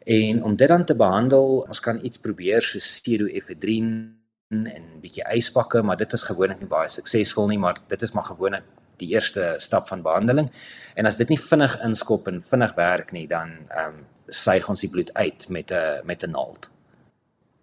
En 0.06 0.44
om 0.44 0.56
dit 0.56 0.68
dan 0.68 0.86
te 0.86 0.96
behandel, 0.96 1.66
ons 1.68 1.80
kan 1.80 2.00
iets 2.06 2.18
probeer 2.18 2.62
so 2.62 2.80
pseudoefedrin 2.80 4.16
en 4.50 4.84
'n 4.96 5.02
bietjie 5.02 5.24
yspakke, 5.36 5.82
maar 5.84 5.98
dit 5.98 6.14
is 6.14 6.24
gewoonlik 6.24 6.60
nie 6.60 6.68
baie 6.68 6.90
suksesvol 6.90 7.48
nie, 7.48 7.58
maar 7.58 7.76
dit 7.88 8.02
is 8.02 8.12
maar 8.14 8.24
gewoonlik 8.24 8.64
die 8.98 9.10
eerste 9.10 9.56
stap 9.58 9.88
van 9.88 10.02
behandeling. 10.02 10.52
En 10.96 11.06
as 11.06 11.18
dit 11.18 11.30
nie 11.30 11.40
vinnig 11.40 11.82
inskop 11.84 12.28
en 12.28 12.42
vinnig 12.42 12.76
werk 12.76 13.12
nie, 13.12 13.28
dan 13.28 13.50
ehm 13.70 13.88
um, 13.88 14.06
suig 14.28 14.70
ons 14.70 14.82
die 14.82 14.90
bloed 14.90 15.14
uit 15.14 15.50
met 15.50 15.72
'n 15.72 16.02
met 16.06 16.24
'n 16.24 16.32
naald. 16.32 16.70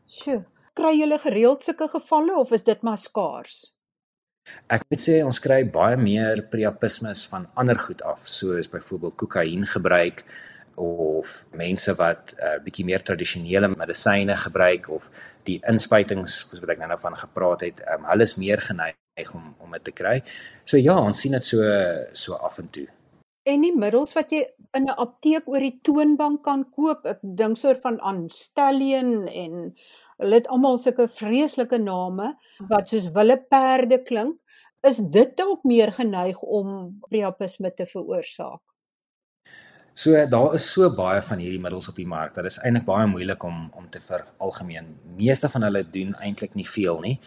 Sjoe, 0.06 0.44
kry 0.74 1.00
jy 1.00 1.18
gereeld 1.18 1.64
sulke 1.64 1.88
gevalle 1.88 2.36
of 2.36 2.52
is 2.52 2.64
dit 2.64 2.82
maar 2.82 2.98
skaars? 2.98 3.72
Ek 4.70 4.84
moet 4.90 5.02
sê 5.02 5.20
ons 5.24 5.40
kry 5.42 5.64
baie 5.64 5.96
meer 5.96 6.44
priapismes 6.52 7.26
van 7.32 7.48
ander 7.54 7.78
goed 7.78 8.02
af, 8.02 8.28
soos 8.28 8.70
byvoorbeeld 8.70 9.16
kokain 9.16 9.66
gebruik 9.66 10.24
of 10.80 11.44
mense 11.52 11.94
wat 11.98 12.34
'n 12.34 12.46
uh, 12.46 12.58
bietjie 12.64 12.84
meer 12.84 13.02
tradisionele 13.02 13.68
medisyne 13.68 14.36
gebruik 14.36 14.88
of 14.88 15.10
die 15.44 15.60
inspuitings 15.68 16.38
soos 16.48 16.60
wat 16.60 16.70
ek 16.70 16.78
nou 16.78 16.98
van 16.98 17.16
gepraat 17.16 17.60
het, 17.60 17.82
um, 17.94 18.04
hulle 18.04 18.22
is 18.22 18.36
meer 18.36 18.60
geneig 18.60 19.34
om 19.34 19.54
om 19.58 19.72
dit 19.72 19.84
te 19.84 19.92
kry. 19.92 20.22
So 20.64 20.76
ja, 20.76 20.96
ons 20.96 21.20
sien 21.20 21.32
dit 21.32 21.46
so 21.46 21.60
so 22.12 22.34
af 22.34 22.58
en 22.58 22.70
toe. 22.70 22.86
En 23.48 23.62
die 23.64 23.76
middels 23.76 24.12
wat 24.12 24.32
jy 24.32 24.44
in 24.76 24.84
'n 24.84 24.98
apteek 25.04 25.48
oor 25.48 25.60
die 25.60 25.78
toonbank 25.82 26.42
kan 26.44 26.64
koop, 26.70 27.06
ek 27.06 27.18
dink 27.22 27.56
soort 27.56 27.80
van 27.80 28.00
Anstellion 28.00 29.28
en 29.28 29.74
hulle 30.20 30.34
het 30.34 30.48
almal 30.48 30.78
sulke 30.78 31.08
vreeslike 31.08 31.78
name 31.78 32.36
wat 32.68 32.88
soos 32.88 33.10
wille 33.16 33.36
perde 33.50 34.02
klink. 34.02 34.39
Is 34.80 34.96
dit 35.12 35.32
dalk 35.36 35.64
meer 35.68 35.92
geneig 35.92 36.38
om 36.40 37.00
priapisme 37.12 37.68
te 37.76 37.84
veroorsaak? 37.84 38.62
So 39.92 40.16
daar 40.32 40.54
is 40.56 40.64
so 40.72 40.88
baie 40.96 41.20
van 41.20 41.42
hierdie 41.42 41.60
middels 41.60 41.90
op 41.90 41.98
die 42.00 42.08
mark 42.08 42.32
dat 42.32 42.46
dit 42.46 42.54
is 42.54 42.62
eintlik 42.64 42.86
baie 42.88 43.08
moeilik 43.10 43.44
om 43.44 43.66
om 43.76 43.90
te 43.92 44.00
veralgemeen. 44.00 44.94
Meeste 45.18 45.50
van 45.52 45.66
hulle 45.68 45.84
doen 45.84 46.14
eintlik 46.24 46.56
nie 46.56 46.64
veel 46.64 47.00
nie. 47.04 47.18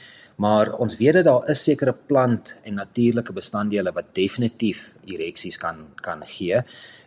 Maar 0.42 0.74
ons 0.82 0.98
weet 0.98 1.20
dat 1.20 1.30
daar 1.30 1.50
is 1.54 1.62
sekere 1.62 1.94
plant 1.94 2.56
en 2.64 2.82
natuurlike 2.82 3.34
bestanddele 3.38 3.94
wat 3.94 4.16
definitief 4.18 4.96
ereksies 5.06 5.62
kan 5.62 5.86
kan 6.02 6.26
gee 6.26 6.64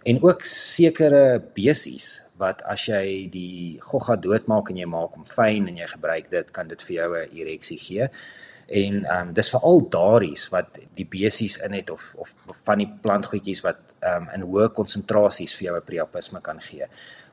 en 0.07 0.23
ook 0.23 0.45
sekere 0.47 1.43
besies 1.55 2.21
wat 2.39 2.63
as 2.63 2.87
jy 2.87 3.27
die 3.33 3.81
gogga 3.83 4.15
doodmaak 4.17 4.71
en 4.71 4.79
jy 4.79 4.87
maak 4.87 5.19
hom 5.19 5.27
fyn 5.27 5.67
en 5.67 5.81
jy 5.83 5.89
gebruik 5.91 6.31
dit 6.31 6.53
kan 6.55 6.69
dit 6.69 6.83
vir 6.83 6.95
jou 6.95 7.11
'n 7.17 7.35
ereksie 7.35 7.79
gee 7.79 8.09
en 8.67 9.05
ehm 9.05 9.29
um, 9.29 9.33
dis 9.35 9.51
veral 9.51 9.81
daries 9.91 10.49
wat 10.51 10.79
die 10.95 11.07
besies 11.07 11.57
in 11.63 11.73
het 11.73 11.91
of 11.91 12.15
of 12.19 12.33
van 12.65 12.79
die 12.79 12.91
plantgoedjies 13.03 13.63
wat 13.63 13.79
ehm 14.01 14.27
um, 14.27 14.29
in 14.35 14.47
hoë 14.51 14.71
konsentrasies 14.75 15.55
vir 15.55 15.69
jou 15.69 15.77
'n 15.77 15.87
priapisme 15.87 16.41
kan 16.41 16.61
gee. 16.61 16.87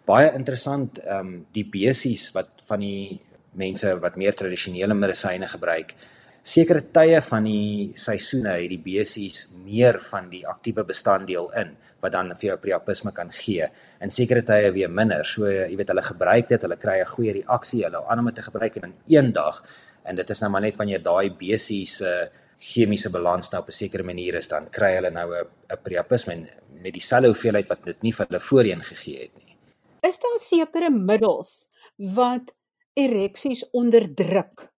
Baie 0.05 0.33
interessant 0.33 0.99
ehm 0.99 1.19
um, 1.19 1.45
die 1.51 1.65
besies 1.65 2.31
wat 2.33 2.49
van 2.67 2.79
die 2.79 3.21
mense 3.51 3.99
wat 3.99 4.15
meer 4.15 4.33
tradisionele 4.33 4.93
medisyne 4.93 5.47
gebruik 5.47 5.95
sekere 6.43 6.81
tye 6.91 7.21
van 7.23 7.45
die 7.47 7.93
seisoene 7.95 8.57
het 8.59 8.67
die 8.67 8.81
besies 8.83 9.45
meer 9.63 9.95
van 10.09 10.27
die 10.31 10.43
aktiewe 10.47 10.83
bestanddeel 10.83 11.47
in 11.55 11.71
wat 12.03 12.11
dan 12.11 12.33
vir 12.35 12.49
jou 12.49 12.57
priapisme 12.59 13.13
kan 13.15 13.31
gee 13.31 13.69
en 14.03 14.11
sekere 14.11 14.43
tye 14.43 14.73
weer 14.75 14.91
minder. 14.91 15.23
So 15.23 15.47
jy 15.47 15.71
weet 15.79 15.93
hulle 15.93 16.03
gebruik 16.03 16.49
dit, 16.49 16.61
hulle 16.61 16.75
kry 16.75 16.99
'n 16.99 17.13
goeie 17.15 17.33
reaksie, 17.39 17.83
hulle 17.85 17.95
hou 17.95 18.11
aan 18.11 18.19
om 18.19 18.25
dit 18.25 18.35
te 18.35 18.41
gebruik 18.41 18.75
en 18.75 18.91
in 18.91 18.95
een 19.07 19.31
dag 19.31 19.63
en 20.03 20.15
dit 20.15 20.29
is 20.29 20.39
nou 20.39 20.51
maar 20.51 20.61
net 20.61 20.77
wanneer 20.77 21.03
daai 21.03 21.29
besies 21.29 21.97
se 21.97 22.29
chemiese 22.63 23.09
balans 23.11 23.49
nou 23.51 23.61
op 23.61 23.69
'n 23.69 23.71
sekere 23.71 24.03
manier 24.03 24.35
is 24.35 24.47
dan 24.47 24.69
kry 24.69 24.95
hulle 24.95 25.11
nou 25.11 25.27
'n 25.35 25.47
'n 25.71 25.81
priapisme 25.83 26.35
met 26.81 26.93
dieselfde 26.93 27.27
hoeveelheid 27.27 27.67
wat 27.67 27.83
dit 27.85 28.01
nie 28.01 28.13
vir 28.13 28.25
hulle 28.27 28.39
voorheen 28.39 28.83
gegee 28.83 29.19
het 29.21 29.35
nie. 29.35 29.55
Is 30.01 30.19
daar 30.19 30.39
sekere 30.39 30.89
middels 30.89 31.69
wat 31.97 32.53
ereksies 32.93 33.69
onderdruk? 33.71 34.71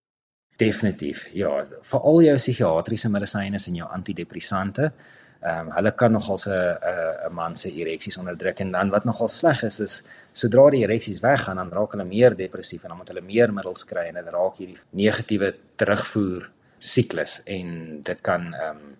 Definitief. 0.57 1.29
Ja, 1.33 1.65
veral 1.81 2.21
jou 2.21 2.35
psigiatriese 2.35 3.09
medisyne 3.09 3.59
en 3.67 3.75
jou 3.75 3.89
antidepressante. 3.89 4.91
Ehm 5.45 5.67
um, 5.67 5.71
hulle 5.77 5.91
kan 5.93 6.11
nogal 6.11 6.39
'n 6.41 6.51
'n 6.51 7.29
'n 7.29 7.33
man 7.33 7.55
se 7.55 7.69
ereksies 7.69 8.17
onderdruk 8.17 8.59
en 8.59 8.71
dan 8.71 8.89
wat 8.89 9.05
nogal 9.05 9.27
sleg 9.27 9.63
is 9.63 9.79
is 9.79 10.03
sodra 10.33 10.69
die 10.69 10.83
ereksies 10.87 11.19
weggaan 11.21 11.57
dan 11.61 11.71
raak 11.71 11.91
hulle 11.91 12.05
meer 12.05 12.35
depressief 12.35 12.83
en 12.83 12.89
dan 12.89 12.97
moet 12.97 13.07
hulle 13.07 13.21
meer 13.21 13.53
middels 13.53 13.83
kry 13.85 14.05
en 14.07 14.15
dit 14.15 14.33
raak 14.37 14.57
hierdie 14.57 14.79
negatiewe 14.89 15.49
terugvoer 15.75 16.49
siklus 16.79 17.41
en 17.45 18.01
dit 18.03 18.21
kan 18.21 18.53
ehm 18.53 18.77
um, 18.77 18.95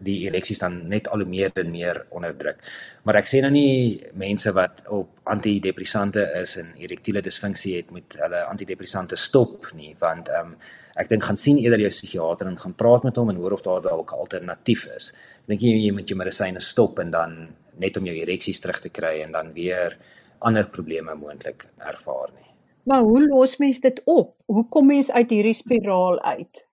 die 0.00 0.18
ereksies 0.26 0.58
dan 0.58 0.88
net 0.88 1.08
al 1.08 1.20
hoe 1.20 1.28
meer 1.28 1.50
en 1.54 1.70
meer 1.70 2.06
onderdruk. 2.16 2.62
Maar 3.04 3.18
ek 3.20 3.28
sê 3.28 3.40
nou 3.44 3.50
nie 3.52 4.00
mense 4.14 4.52
wat 4.56 4.84
op 4.88 5.08
antidepressante 5.24 6.24
is 6.40 6.56
en 6.56 6.72
erektiele 6.76 7.20
disfunksie 7.20 7.76
het 7.76 7.90
met 7.92 8.16
hulle 8.20 8.44
antidepressante 8.48 9.16
stop 9.16 9.68
nie 9.74 9.96
want 10.00 10.28
ehm 10.28 10.52
um, 10.52 10.56
ek 10.96 11.08
dink 11.08 11.24
gaan 11.24 11.36
sien 11.36 11.58
eerder 11.58 11.80
jou 11.80 11.90
psigiater 11.90 12.46
en 12.46 12.58
gaan 12.58 12.74
praat 12.74 13.04
met 13.04 13.16
hom 13.16 13.30
en 13.30 13.36
hoor 13.36 13.52
of 13.52 13.62
daar 13.62 13.82
dalk 13.82 14.12
'n 14.12 14.18
alternatief 14.18 14.86
is. 14.96 15.12
Ek 15.42 15.46
dink 15.48 15.60
jy 15.60 15.86
jy 15.86 15.92
moet 15.92 16.08
jou 16.08 16.18
medisyne 16.18 16.60
stop 16.60 16.98
en 16.98 17.10
dan 17.10 17.48
net 17.78 17.96
om 17.96 18.04
jou 18.04 18.16
ereksies 18.16 18.60
terug 18.60 18.80
te 18.80 18.88
kry 18.88 19.22
en 19.22 19.32
dan 19.32 19.52
weer 19.52 19.98
ander 20.38 20.66
probleme 20.68 21.14
moontlik 21.14 21.66
ervaar 21.78 22.30
nie. 22.34 22.50
Maar 22.84 23.00
hoe 23.00 23.28
los 23.28 23.56
mens 23.56 23.80
dit 23.80 24.00
op? 24.04 24.34
Hoe 24.46 24.68
kom 24.68 24.86
mens 24.86 25.10
uit 25.10 25.30
hierdie 25.30 25.54
spiraal 25.54 26.20
uit? 26.22 26.66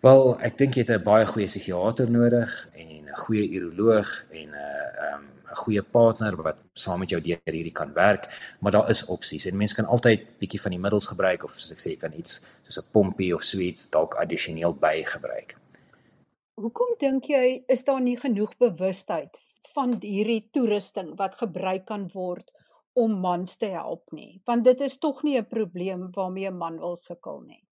Wel, 0.00 0.36
ek 0.40 0.58
dink 0.58 0.74
jy 0.74 0.84
het 0.84 0.90
'n 0.90 1.04
baie 1.04 1.26
goeie 1.26 1.46
psigiater 1.46 2.10
nodig 2.10 2.68
en 2.74 3.08
'n 3.08 3.16
goeie 3.24 3.48
uroloog 3.48 4.26
en 4.30 4.48
'n 4.48 4.54
ehm 4.54 5.33
'n 5.54 5.62
goeie 5.62 5.82
partner 5.82 6.36
wat 6.42 6.64
saam 6.74 6.98
met 7.00 7.10
jou 7.10 7.20
deur 7.20 7.40
hierdie 7.44 7.72
kan 7.72 7.92
werk, 7.94 8.28
maar 8.60 8.72
daar 8.72 8.90
is 8.90 9.04
opsies 9.06 9.46
en 9.46 9.56
mense 9.56 9.74
kan 9.74 9.86
altyd 9.86 10.38
bietjie 10.38 10.60
van 10.60 10.74
die 10.74 10.80
middels 10.80 11.06
gebruik 11.06 11.44
of 11.44 11.58
soos 11.58 11.72
ek 11.72 11.82
sê 11.82 11.94
jy 11.94 12.00
kan 12.04 12.12
iets 12.12 12.42
soos 12.66 12.78
'n 12.78 12.90
pompie 12.92 13.34
of 13.34 13.42
so 13.42 13.58
iets 13.58 13.90
dalk 13.90 14.14
addisioneel 14.14 14.74
bygebruik. 14.74 15.56
Hoekom 16.54 16.94
dink 16.98 17.24
jy 17.24 17.64
is 17.68 17.84
daar 17.84 18.00
nie 18.00 18.16
genoeg 18.16 18.56
bewustheid 18.58 19.38
van 19.74 19.96
hierdie 20.00 20.48
toerusting 20.52 21.16
wat 21.18 21.36
gebruik 21.36 21.86
kan 21.86 22.10
word 22.14 22.50
om 22.94 23.20
mans 23.20 23.56
te 23.56 23.66
help 23.66 24.12
nie? 24.12 24.40
Want 24.46 24.64
dit 24.64 24.80
is 24.80 24.98
tog 24.98 25.22
nie 25.22 25.38
'n 25.38 25.46
probleem 25.46 26.10
waarmee 26.12 26.50
'n 26.50 26.56
man 26.56 26.78
wil 26.78 26.96
sukkel 26.96 27.40
nie. 27.46 27.64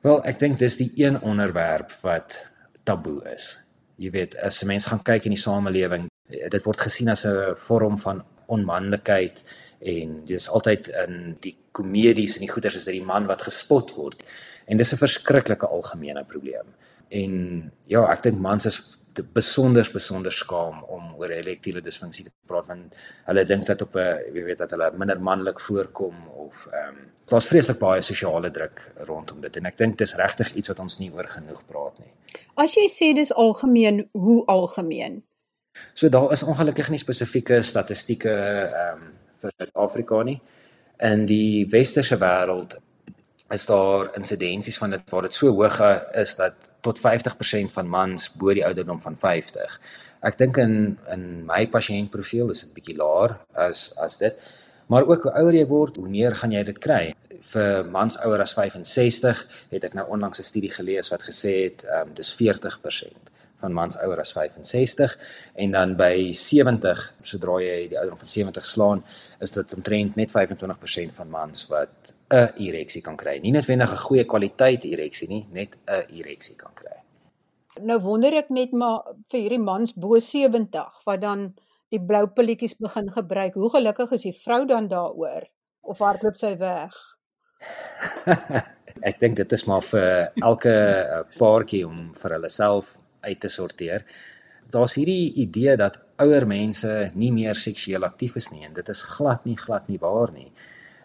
Wel, 0.00 0.24
ek 0.24 0.38
dink 0.38 0.58
dis 0.58 0.76
die 0.76 0.90
een 1.00 1.20
onderwerp 1.20 1.92
wat 2.02 2.46
taboe 2.84 3.22
is. 3.34 3.58
Jy 3.96 4.10
weet, 4.10 4.36
as 4.36 4.62
'n 4.62 4.66
mens 4.66 4.86
gaan 4.86 5.02
kyk 5.02 5.24
in 5.24 5.32
die 5.32 5.40
samelewing, 5.40 6.08
dit 6.28 6.64
word 6.64 6.80
gesien 6.80 7.08
as 7.08 7.24
'n 7.26 7.56
vorm 7.56 7.98
van 7.98 8.24
onmanlikheid 8.46 9.42
en 9.80 10.24
dis 10.24 10.48
altyd 10.48 10.88
in 10.88 11.36
die 11.40 11.56
komedies 11.72 12.34
en 12.34 12.40
die 12.40 12.50
goeters 12.52 12.76
is 12.76 12.84
dit 12.84 12.94
die 12.94 13.04
man 13.12 13.26
wat 13.26 13.42
gespot 13.42 13.94
word. 13.96 14.22
En 14.66 14.76
dis 14.76 14.92
'n 14.92 14.96
verskriklike 14.96 15.66
algemene 15.66 16.24
probleem. 16.24 16.66
En 17.08 17.32
ja, 17.86 18.12
ek 18.12 18.22
dink 18.22 18.38
mans 18.38 18.66
is 18.66 18.80
besonder 19.22 19.88
besonder 19.92 20.32
skaam 20.32 20.82
om 20.82 21.14
oor 21.18 21.30
elektiele 21.30 21.80
disfunksie 21.80 22.24
te 22.24 22.30
praat 22.46 22.66
want 22.66 22.94
hulle 23.26 23.44
dink 23.44 23.66
dat 23.66 23.82
op 23.82 23.94
'n 23.94 24.34
jy 24.34 24.44
weet 24.44 24.58
dat 24.58 24.70
hulle 24.70 24.90
minder 24.96 25.20
manlik 25.20 25.60
voorkom 25.60 26.14
of 26.28 26.66
ehm 26.72 26.88
um, 26.88 27.12
daar's 27.26 27.46
vreeslik 27.46 27.78
baie 27.78 28.02
sosiale 28.02 28.50
druk 28.50 28.92
rondom 29.06 29.40
dit 29.40 29.56
en 29.56 29.66
ek 29.66 29.78
dink 29.78 29.98
dis 29.98 30.14
regtig 30.14 30.54
iets 30.54 30.68
wat 30.68 30.78
ons 30.78 30.98
nie 30.98 31.12
oor 31.12 31.28
genoeg 31.28 31.62
praat 31.66 31.98
nie. 31.98 32.12
As 32.56 32.74
jy 32.74 32.88
sê 32.88 33.14
dis 33.14 33.32
algemeen, 33.32 34.08
hoe 34.12 34.46
algemeen? 34.46 35.22
So 35.94 36.08
daar 36.08 36.32
is 36.32 36.42
ongelukkig 36.42 36.90
nie 36.90 36.98
spesifieke 36.98 37.62
statistieke 37.62 38.30
ehm 38.30 39.02
um, 39.02 39.12
vir 39.44 39.52
Suid-Afrika 39.58 40.22
nie. 40.24 40.40
In 41.04 41.26
die 41.26 41.66
westerse 41.70 42.16
wêreld 42.16 42.78
is 43.52 43.66
daar 43.66 44.08
insidensies 44.16 44.78
van 44.78 44.94
dit 44.94 45.10
waar 45.10 45.26
dit 45.26 45.34
so 45.34 45.52
hoog 45.52 45.80
is 46.14 46.36
dat 46.36 46.54
tot 46.80 47.00
50% 47.00 47.72
van 47.72 47.88
mans 47.88 48.30
bo 48.32 48.54
die 48.54 48.64
ouderdom 48.64 49.00
van 49.00 49.16
50. 49.20 49.80
Ek 50.24 50.38
dink 50.38 50.56
in 50.56 50.96
in 51.12 51.44
my 51.46 51.66
pasiëntprofiel 51.68 52.50
is 52.54 52.64
dit 52.64 52.72
bietjie 52.78 52.96
laer 52.96 53.36
as 53.52 53.90
as 54.00 54.16
dit. 54.22 54.40
Maar 54.86 55.06
ook 55.08 55.22
hoe 55.22 55.36
ouer 55.40 55.54
jy 55.54 55.66
word, 55.66 55.96
hoe 55.96 56.08
meer 56.08 56.34
gaan 56.36 56.52
jy 56.52 56.62
dit 56.64 56.78
kry. 56.78 57.14
Vir 57.52 57.84
mans 57.84 58.18
ouer 58.24 58.40
as 58.40 58.56
65 58.56 59.44
het 59.70 59.84
ek 59.84 59.94
nou 59.94 60.08
onlangs 60.08 60.38
'n 60.38 60.50
studie 60.52 60.72
gelees 60.72 61.10
wat 61.10 61.22
gesê 61.22 61.54
het 61.68 61.84
ehm 61.84 62.08
um, 62.08 62.14
dis 62.14 62.34
40% 62.40 63.33
van 63.64 63.76
mans 63.76 63.96
ouer 64.04 64.20
as 64.22 64.32
65 64.36 65.16
en 65.64 65.76
dan 65.76 65.94
by 65.98 66.32
70 66.36 67.04
sodra 67.32 67.58
jy 67.62 67.78
die 67.92 67.98
ouderdom 67.98 68.20
van 68.20 68.32
70 68.34 68.68
slaan 68.68 69.04
is 69.44 69.54
dit 69.54 69.76
omtrent 69.76 70.18
net 70.20 70.34
25% 70.34 71.16
van 71.18 71.32
mans 71.32 71.66
wat 71.72 72.14
'n 72.34 72.52
ereksie 72.66 73.02
kan 73.02 73.16
kry. 73.16 73.38
Nie 73.38 73.52
noodwendig 73.52 73.92
'n 73.92 74.06
goeie 74.08 74.24
kwaliteit 74.24 74.84
ereksie 74.84 75.28
nie, 75.28 75.46
net 75.52 75.76
'n 75.86 76.04
ereksie 76.20 76.56
kan 76.56 76.74
kry. 76.74 76.98
Nou 77.82 77.98
wonder 78.00 78.34
ek 78.34 78.50
net 78.50 78.72
maar 78.72 79.02
vir 79.30 79.40
hierdie 79.40 79.62
mans 79.62 79.94
bo 79.94 80.18
70 80.18 81.02
wat 81.06 81.20
dan 81.20 81.54
die 81.90 82.00
blou 82.00 82.26
pilletjies 82.26 82.76
begin 82.78 83.10
gebruik. 83.10 83.54
Hoe 83.54 83.70
gelukkig 83.70 84.12
is 84.12 84.22
die 84.22 84.38
vrou 84.44 84.66
dan 84.66 84.88
daaroor 84.88 85.48
of 85.82 85.98
hardloop 85.98 86.36
sy 86.36 86.56
weg? 86.58 86.94
ek 89.08 89.18
dink 89.18 89.36
dit 89.36 89.52
is 89.52 89.64
maar 89.66 89.82
vir 89.82 90.30
elke 90.42 90.74
eh, 90.74 91.22
paartjie 91.38 91.82
om 91.86 92.12
vir 92.14 92.36
hulle 92.36 92.50
self 92.52 92.94
uit 93.24 93.40
te 93.40 93.48
sorteer. 93.48 94.04
Daar's 94.70 94.94
hierdie 94.96 95.32
idee 95.42 95.76
dat 95.76 95.98
ouer 96.22 96.46
mense 96.46 97.10
nie 97.14 97.32
meer 97.32 97.58
seksueel 97.58 98.06
aktief 98.06 98.38
is 98.40 98.50
nie 98.52 98.64
en 98.64 98.74
dit 98.76 98.88
is 98.88 99.02
glad 99.16 99.44
nie 99.44 99.58
glad 99.58 99.88
nie 99.88 100.00
waar 100.00 100.32
nie. 100.32 100.50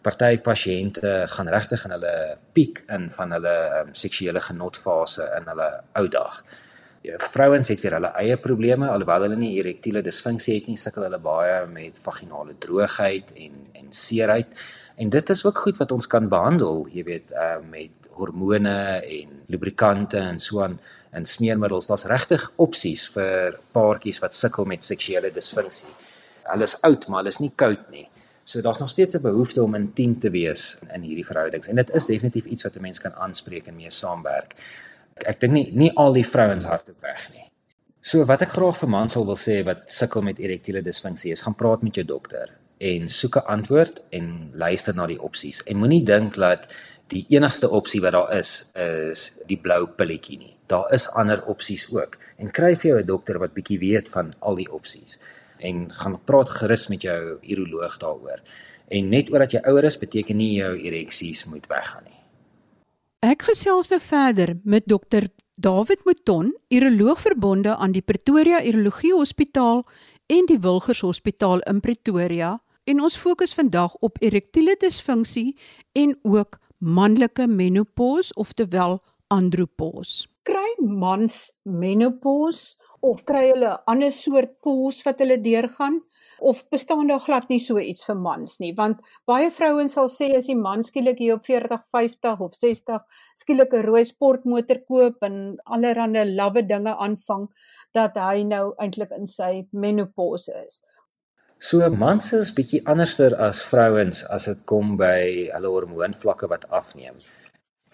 Party 0.01 0.37
pasiënte 0.39 1.25
gaan 1.27 1.51
regtig 1.51 1.83
in 1.85 1.93
hulle 1.97 2.15
piek 2.55 2.83
in 2.87 3.09
van 3.11 3.35
hulle 3.35 3.55
um, 3.81 3.93
seksuele 3.93 4.39
genotfase 4.39 5.27
in 5.35 5.49
hulle 5.51 5.69
ou 5.99 6.05
dag. 6.07 6.39
Ja, 7.03 7.15
vrouens 7.31 7.67
het 7.71 7.83
weer 7.83 7.97
hulle 7.97 8.11
eie 8.19 8.37
probleme 8.39 8.87
alhoewel 8.91 9.27
hulle 9.27 9.39
nie 9.39 9.53
erektiele 9.59 10.03
disfunksie 10.03 10.55
het 10.55 10.67
nie, 10.67 10.77
sukkel 10.79 11.05
hulle 11.07 11.19
baie 11.23 11.61
met 11.71 11.99
vaginale 12.03 12.55
droogheid 12.63 13.35
en 13.35 13.59
en 13.79 13.91
seerheid. 13.95 14.55
En 14.99 15.11
dit 15.11 15.29
is 15.35 15.45
ook 15.45 15.57
goed 15.65 15.79
wat 15.79 15.91
ons 15.95 16.07
kan 16.07 16.27
behandel, 16.31 16.85
jy 16.91 17.03
weet, 17.07 17.31
uh, 17.31 17.59
met 17.71 18.09
hormone 18.19 18.75
en 18.99 19.37
lubrikante 19.47 20.19
en 20.19 20.39
so 20.43 20.63
aan 20.63 20.79
en 21.11 21.25
smeermiddels. 21.25 21.87
Daar's 21.87 22.05
regtig 22.05 22.51
opsies 22.55 23.07
vir 23.13 23.59
paartjies 23.71 24.19
wat 24.19 24.33
sukkel 24.33 24.65
met 24.65 24.83
seksuele 24.83 25.31
disfunksie. 25.31 25.89
Hulle 26.43 26.63
is 26.63 26.81
oud, 26.81 27.07
maar 27.07 27.23
hulle 27.23 27.29
is 27.29 27.39
nie 27.39 27.51
koud 27.55 27.89
nie. 27.91 28.07
So 28.43 28.61
daar's 28.61 28.79
nog 28.79 28.89
steeds 28.89 29.15
'n 29.15 29.21
behoefte 29.21 29.63
om 29.63 29.75
intiem 29.75 30.19
te 30.19 30.29
wees 30.29 30.77
in 30.93 31.01
hierdie 31.01 31.25
verhoudings 31.25 31.67
en 31.67 31.75
dit 31.75 31.89
is 31.89 32.05
definitief 32.05 32.45
iets 32.45 32.63
wat 32.63 32.75
'n 32.75 32.81
mens 32.81 32.99
kan 32.99 33.13
aanspreek 33.13 33.67
en 33.67 33.75
mee 33.75 33.91
saamwerk 33.91 34.55
ek 35.27 35.41
dink 35.43 35.55
nie 35.55 35.67
nie 35.75 35.91
al 35.99 36.15
die 36.15 36.25
vrouens 36.27 36.67
hardloop 36.69 37.03
weg 37.03 37.27
nie. 37.33 37.45
So 38.01 38.23
wat 38.29 38.43
ek 38.45 38.53
graag 38.55 38.77
vir 38.79 38.91
mans 38.91 39.15
sal 39.15 39.25
wil 39.27 39.39
sê 39.39 39.59
wat 39.67 39.89
sukkel 39.91 40.23
met 40.25 40.39
erektiele 40.39 40.83
disfunksie 40.85 41.33
is 41.35 41.43
gaan 41.45 41.57
praat 41.59 41.83
met 41.83 41.99
jou 41.99 42.05
dokter 42.07 42.53
en 42.79 43.09
soek 43.09 43.37
'n 43.37 43.47
antwoord 43.55 44.01
en 44.11 44.51
luister 44.53 44.95
na 44.95 45.07
die 45.07 45.19
opsies 45.19 45.61
en 45.63 45.77
moenie 45.77 46.05
dink 46.05 46.35
dat 46.35 46.71
die 47.09 47.25
enigste 47.33 47.69
opsie 47.69 48.01
wat 48.01 48.15
daar 48.15 48.31
is 48.37 48.71
is 48.77 49.25
die 49.49 49.57
blou 49.57 49.85
pilletjie 49.87 50.37
nie. 50.37 50.55
Daar 50.69 50.91
is 50.93 51.07
ander 51.17 51.41
opsies 51.49 51.87
ook 51.91 52.17
en 52.37 52.51
kry 52.51 52.75
vir 52.75 52.89
jou 52.91 52.99
'n 52.99 53.05
dokter 53.05 53.39
wat 53.39 53.53
bietjie 53.53 53.79
weet 53.79 54.09
van 54.09 54.33
al 54.39 54.55
die 54.55 54.71
opsies 54.71 55.19
en 55.59 55.91
gaan 55.91 56.19
praat 56.23 56.49
gerus 56.49 56.87
met 56.87 57.01
jou 57.01 57.39
uroloog 57.41 57.97
daaroor. 57.97 58.39
En 58.87 59.09
net 59.09 59.29
omdat 59.31 59.51
jy 59.51 59.61
ouer 59.63 59.83
is 59.83 59.97
beteken 59.97 60.37
nie 60.37 60.53
jou 60.53 60.77
ereksies 60.77 61.45
moet 61.45 61.67
weggaan 61.67 62.03
nie. 62.03 62.19
Ek 63.19 63.41
gesels 63.41 63.89
nou 63.89 63.99
verder 63.99 64.57
met 64.63 64.85
dokter 64.85 65.27
David 65.59 66.05
Mouton, 66.05 66.53
uroloog 66.69 67.19
verbonde 67.19 67.75
aan 67.75 67.91
die 67.91 68.01
Pretoria 68.01 68.63
Urologie 68.63 69.13
Hospitaal 69.13 69.85
en 70.27 70.45
die 70.45 70.59
Wilgers 70.59 71.01
Hospitaal 71.01 71.59
in 71.59 71.79
Pretoria 71.79 72.61
en 72.83 73.01
ons 73.01 73.17
fokus 73.17 73.53
vandag 73.53 73.95
op 73.99 74.17
erektiele 74.23 74.75
disfunksie 74.79 75.57
en 75.93 76.15
ook 76.23 76.59
manlike 76.79 77.47
menopause 77.47 78.33
oftewel 78.35 78.99
andropause. 79.29 80.27
Kry 80.43 80.69
mans 80.79 81.51
menopause 81.65 82.75
of 83.01 83.25
kry 83.25 83.51
hulle 83.51 83.71
'n 83.73 83.83
ander 83.87 84.11
soort 84.11 84.61
pause 84.63 85.03
wat 85.05 85.19
hulle 85.19 85.37
deurgaan? 85.37 86.01
of 86.39 86.67
bestaan 86.69 87.07
daar 87.07 87.19
glad 87.19 87.47
nie 87.47 87.59
so 87.59 87.79
iets 87.79 88.05
vir 88.07 88.17
mans 88.17 88.57
nie 88.63 88.71
want 88.75 89.01
baie 89.29 89.49
vrouens 89.51 89.95
sal 89.97 90.09
sê 90.11 90.29
as 90.37 90.47
die 90.51 90.57
man 90.57 90.83
skielik 90.87 91.19
hier 91.19 91.35
op 91.35 91.45
40 91.47 91.83
50 91.95 92.43
of 92.47 92.55
60 92.55 93.01
skielik 93.41 93.73
'n 93.73 93.85
rooi 93.87 94.03
sportmotor 94.05 94.79
koop 94.87 95.23
en 95.29 95.57
allerlei 95.65 96.25
lawwe 96.35 96.63
dinge 96.67 96.95
aanvang 96.95 97.47
dat 97.93 98.15
hy 98.15 98.43
nou 98.43 98.73
eintlik 98.77 99.11
in 99.17 99.27
sy 99.27 99.67
menopause 99.71 100.53
is 100.65 100.81
So 101.59 101.83
mans 101.91 102.29
is 102.31 102.53
bietjie 102.55 102.79
anderster 102.87 103.33
as 103.35 103.57
vrouens 103.67 104.21
as 104.31 104.45
dit 104.47 104.59
kom 104.71 104.93
by 104.95 105.49
hulle 105.51 105.71
hormoonvlakke 105.73 106.47
wat 106.47 106.63
afneem. 106.71 107.17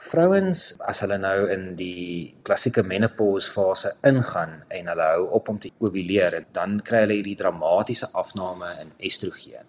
Vrouens 0.05 0.59
as 0.85 0.99
hulle 1.01 1.17
nou 1.17 1.47
in 1.49 1.63
die 1.79 2.35
klassieke 2.45 2.83
menopause 2.85 3.49
fase 3.49 3.95
ingaan 4.05 4.59
en 4.69 4.91
hulle 4.91 5.07
hou 5.15 5.23
op 5.39 5.49
om 5.49 5.57
te 5.57 5.71
ovuleer, 5.81 6.43
dan 6.53 6.77
kry 6.85 7.07
hulle 7.07 7.17
hierdie 7.17 7.39
dramatiese 7.39 8.11
afname 8.13 8.69
in 8.83 8.91
estrogen. 9.09 9.65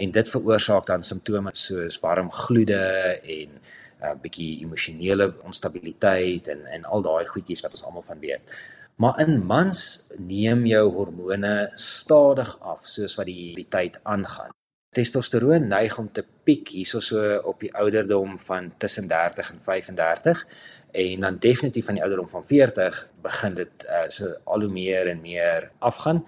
En 0.00 0.16
dit 0.16 0.32
veroorsaak 0.32 0.88
dan 0.88 1.04
simptome 1.04 1.52
soos 1.52 2.00
warm 2.00 2.32
gloede 2.32 2.80
en 3.20 3.60
'n 3.60 3.60
uh, 4.00 4.14
bietjie 4.22 4.64
emosionele 4.64 5.28
onstabiliteit 5.44 6.48
en 6.48 6.64
en 6.66 6.84
al 6.84 7.02
daai 7.02 7.26
goedjies 7.26 7.60
wat 7.60 7.76
ons 7.76 7.84
almal 7.84 8.08
van 8.08 8.20
weet. 8.20 8.56
Maar 8.96 9.20
in 9.20 9.44
mans 9.44 9.80
neem 10.16 10.66
jou 10.66 10.84
hormone 10.92 11.72
stadig 11.74 12.56
af 12.60 12.86
soos 12.88 13.16
wat 13.18 13.28
die, 13.28 13.54
die 13.54 13.68
tyd 13.68 14.00
aangaan 14.02 14.56
testosteroon 14.96 15.68
neig 15.68 15.98
om 16.00 16.08
te 16.12 16.24
piek 16.46 16.70
hierso 16.72 17.02
so 17.04 17.20
op 17.50 17.60
die 17.60 17.72
ouderdom 17.76 18.36
van 18.46 18.70
tussen 18.80 19.08
30 19.10 19.50
en 19.52 19.62
35 19.66 20.44
en 20.96 21.26
dan 21.26 21.40
definitief 21.42 21.88
van 21.88 21.98
die 21.98 22.04
ouderdom 22.04 22.30
van 22.32 22.46
40 22.48 23.02
begin 23.26 23.58
dit 23.58 23.86
uh, 23.88 24.06
so 24.08 24.30
al 24.44 24.64
hoe 24.64 24.72
meer 24.72 25.10
en 25.12 25.20
meer 25.20 25.70
afgaan 25.78 26.22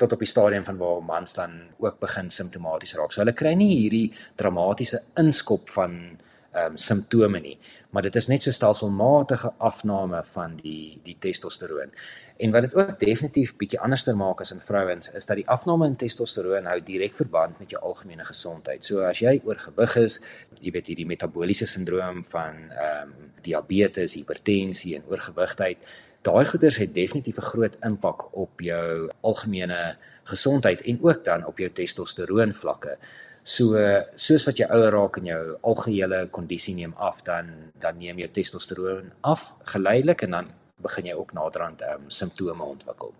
tot 0.00 0.12
op 0.12 0.22
die 0.24 0.30
stadium 0.30 0.64
van 0.64 0.78
waar 0.80 1.02
mans 1.04 1.36
dan 1.36 1.58
ook 1.80 1.98
begin 2.00 2.30
simptomaties 2.30 2.94
raak. 2.96 3.12
So 3.12 3.22
hulle 3.24 3.36
kry 3.36 3.54
nie 3.56 3.72
hierdie 3.74 4.08
dramatiese 4.36 5.02
inskop 5.20 5.72
van 5.72 6.18
ehm 6.56 6.72
um, 6.72 6.76
simptome 6.80 7.40
nie, 7.40 7.58
maar 7.92 8.02
dit 8.06 8.16
is 8.16 8.28
net 8.32 8.42
so 8.42 8.54
stelselmatige 8.54 9.50
afname 9.58 10.22
van 10.24 10.56
die 10.56 11.00
die 11.04 11.16
testosteroon. 11.20 11.92
En 12.36 12.52
wat 12.54 12.66
dit 12.66 12.74
ook 12.74 12.98
definitief 13.00 13.54
bietjie 13.60 13.80
anderster 13.80 14.16
maak 14.16 14.40
as 14.40 14.52
in 14.54 14.60
vrouens 14.64 15.10
is 15.18 15.28
dat 15.28 15.36
die 15.36 15.48
afname 15.52 15.86
in 15.86 15.96
testosteroon 16.00 16.68
hou 16.68 16.78
direk 16.84 17.14
verband 17.16 17.60
met 17.60 17.70
jou 17.74 17.82
algemene 17.82 18.24
gesondheid. 18.24 18.84
So 18.84 19.04
as 19.04 19.20
jy 19.20 19.38
oorgewig 19.44 19.96
is, 20.00 20.18
jy 20.60 20.72
weet 20.72 20.90
hierdie 20.92 21.08
metabooliese 21.08 21.68
sindroom 21.68 22.24
van 22.32 22.66
ehm 22.70 23.12
um, 23.12 23.32
diabetes, 23.46 24.16
hipertensie 24.18 24.96
en 24.96 25.04
oorgewigtheid, 25.06 25.78
daai 26.26 26.44
goeters 26.48 26.80
het 26.82 26.94
definitief 26.94 27.36
'n 27.38 27.50
groot 27.52 27.76
impak 27.84 28.26
op 28.34 28.60
jou 28.60 29.10
algemene 29.20 29.96
gesondheid 30.24 30.82
en 30.82 30.98
ook 31.02 31.24
dan 31.24 31.46
op 31.46 31.58
jou 31.58 31.70
testosteroon 31.70 32.52
vlakke. 32.52 32.98
So 33.46 33.78
soos 34.18 34.42
wat 34.48 34.58
jy 34.58 34.66
ouer 34.74 34.90
raak 34.90 35.20
en 35.20 35.28
jou 35.28 35.42
algehele 35.70 36.24
kondisie 36.34 36.74
neem 36.74 36.94
af, 36.98 37.22
dan 37.22 37.70
dan 37.78 37.98
neem 37.98 38.18
jou 38.18 38.28
testosteroon 38.34 39.12
af 39.22 39.52
geleidelik 39.72 40.24
en 40.26 40.30
dan 40.30 40.48
begin 40.82 41.06
jy 41.06 41.14
ook 41.14 41.32
naderhand 41.32 41.84
um, 41.86 42.10
simptome 42.10 42.64
ontwikkel. 42.64 43.14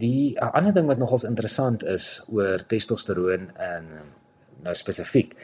Die 0.00 0.40
ander 0.40 0.72
ding 0.72 0.88
wat 0.88 0.98
nogals 0.98 1.24
interessant 1.28 1.84
is 1.84 2.22
oor 2.32 2.64
testosteroon 2.68 3.50
en 3.60 3.92
nou 4.64 4.74
spesifiek 4.74 5.36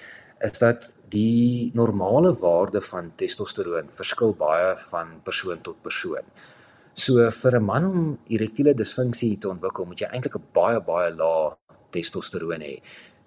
is 0.42 0.58
dat 0.58 0.88
die 1.12 1.70
normale 1.76 2.32
waarde 2.40 2.80
van 2.80 3.12
testosteroon 3.16 3.92
verskil 3.92 4.32
baie 4.34 4.72
van 4.88 5.18
persoon 5.24 5.60
tot 5.60 5.82
persoon. 5.84 6.24
So 6.94 7.30
vir 7.30 7.56
'n 7.56 7.64
man 7.64 7.84
om 7.84 8.18
erektiele 8.28 8.74
disfunksie 8.74 9.38
te 9.38 9.48
ontwikkel, 9.48 9.84
moet 9.84 10.00
jy 10.00 10.08
eintlik 10.08 10.36
'n 10.36 10.48
baie 10.52 10.80
baie 10.80 11.10
lae 11.14 11.56
testosteroon 11.90 12.60
hê. 12.60 12.80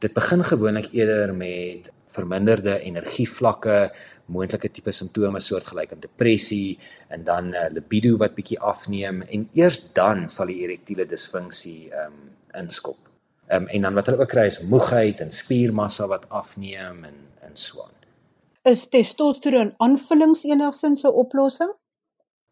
Dit 0.06 0.13
begin 0.13 0.44
gewoonlik 0.44 0.91
eerder 0.94 1.32
met 1.36 1.88
verminderde 2.13 2.76
energievlakke, 2.80 3.89
moontlike 4.30 4.70
tipe 4.70 4.91
simptome 4.94 5.39
soortgelyk 5.41 5.96
aan 5.96 6.04
depressie 6.04 6.78
en 7.10 7.24
dan 7.26 7.48
uh, 7.54 7.63
libido 7.74 8.20
wat 8.22 8.36
bietjie 8.38 8.60
afneem 8.62 9.24
en 9.24 9.48
eers 9.58 9.80
dan 9.98 10.28
sal 10.30 10.52
die 10.54 10.60
erektiele 10.68 11.08
disfunksie 11.10 11.89
ehm 11.89 12.13
um, 12.13 12.20
inskop. 12.62 13.00
Ehm 13.50 13.65
um, 13.65 13.68
en 13.68 13.88
dan 13.88 13.98
wat 13.98 14.12
hulle 14.12 14.22
ook 14.22 14.34
kry 14.36 14.46
is 14.52 14.62
moegheid 14.62 15.26
en 15.26 15.34
spiermassa 15.34 16.06
wat 16.12 16.30
afneem 16.30 17.02
en 17.10 17.18
en 17.48 17.58
so 17.58 17.82
aan. 17.88 17.98
Is 18.70 18.86
testosteron 18.94 19.74
aanvullings 19.78 20.46
enigsins 20.46 21.04
'n 21.04 21.18
oplossing? 21.26 21.74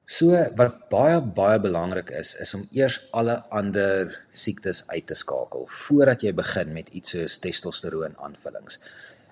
So 0.05 0.35
wat 0.59 0.89
baie 0.91 1.21
baie 1.21 1.59
belangrik 1.63 2.09
is 2.11 2.33
is 2.35 2.51
om 2.57 2.65
eers 2.75 2.97
alle 3.15 3.37
ander 3.55 4.11
siektes 4.35 4.83
uit 4.89 5.05
te 5.07 5.15
skakel 5.15 5.63
voordat 5.71 6.25
jy 6.27 6.33
begin 6.35 6.73
met 6.75 6.89
iets 6.91 7.15
soos 7.15 7.37
testosteroon 7.39 8.17
aanvullings. 8.19 8.81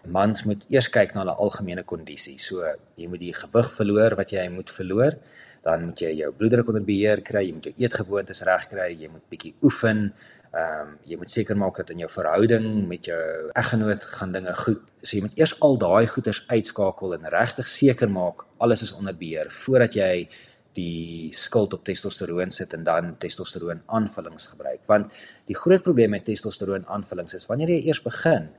Mans 0.07 0.45
moet 0.47 0.63
eers 0.71 0.87
kyk 0.89 1.11
na 1.13 1.25
hulle 1.25 1.35
algemene 1.35 1.83
kondisie. 1.83 2.37
So 2.39 2.63
jy 2.95 3.09
moet 3.11 3.19
die 3.19 3.33
gewig 3.35 3.67
verloor 3.75 4.15
wat 4.15 4.31
jy 4.31 4.47
moet 4.49 4.71
verloor, 4.71 5.17
dan 5.61 5.89
moet 5.89 5.99
jy 6.01 6.13
jou 6.23 6.31
bloeddruk 6.33 6.71
onder 6.71 6.85
beheer 6.87 7.19
kry, 7.21 7.43
jy 7.45 7.57
moet 7.57 7.67
jou 7.69 7.73
eetgewoontes 7.83 8.41
regkry, 8.47 8.87
jy 8.95 9.09
moet 9.11 9.25
bietjie 9.29 9.51
oefen. 9.61 10.13
Ehm 10.51 10.87
um, 10.87 10.95
jy 11.07 11.19
moet 11.19 11.31
seker 11.31 11.59
maak 11.59 11.77
dat 11.83 11.91
in 11.91 11.99
jou 12.05 12.09
verhouding 12.11 12.87
met 12.87 13.11
jou 13.11 13.51
eggenoot 13.59 14.07
gaan 14.15 14.31
dinge 14.31 14.55
goed. 14.63 14.87
So 15.03 15.17
jy 15.17 15.25
moet 15.27 15.35
eers 15.37 15.53
al 15.59 15.75
daai 15.83 16.07
goeters 16.07 16.45
uitskakel 16.47 17.19
en 17.19 17.29
regtig 17.35 17.67
seker 17.67 18.09
maak 18.09 18.47
alles 18.57 18.87
is 18.87 18.95
onder 18.95 19.15
beheer 19.17 19.51
voordat 19.51 19.99
jy 19.99 20.29
die 20.77 21.33
skuld 21.35 21.73
op 21.73 21.83
testosteroon 21.83 22.51
sit 22.51 22.73
en 22.73 22.83
dan 22.87 23.15
testosteroon 23.19 23.81
aanvullings 23.85 24.45
gebruik. 24.53 24.85
Want 24.85 25.13
die 25.49 25.57
groot 25.57 25.83
probleem 25.83 26.13
met 26.15 26.25
testosteroon 26.25 26.87
aanvullings 26.87 27.35
is 27.35 27.47
wanneer 27.49 27.73
jy 27.75 27.81
eers 27.87 28.01
begin 28.03 28.49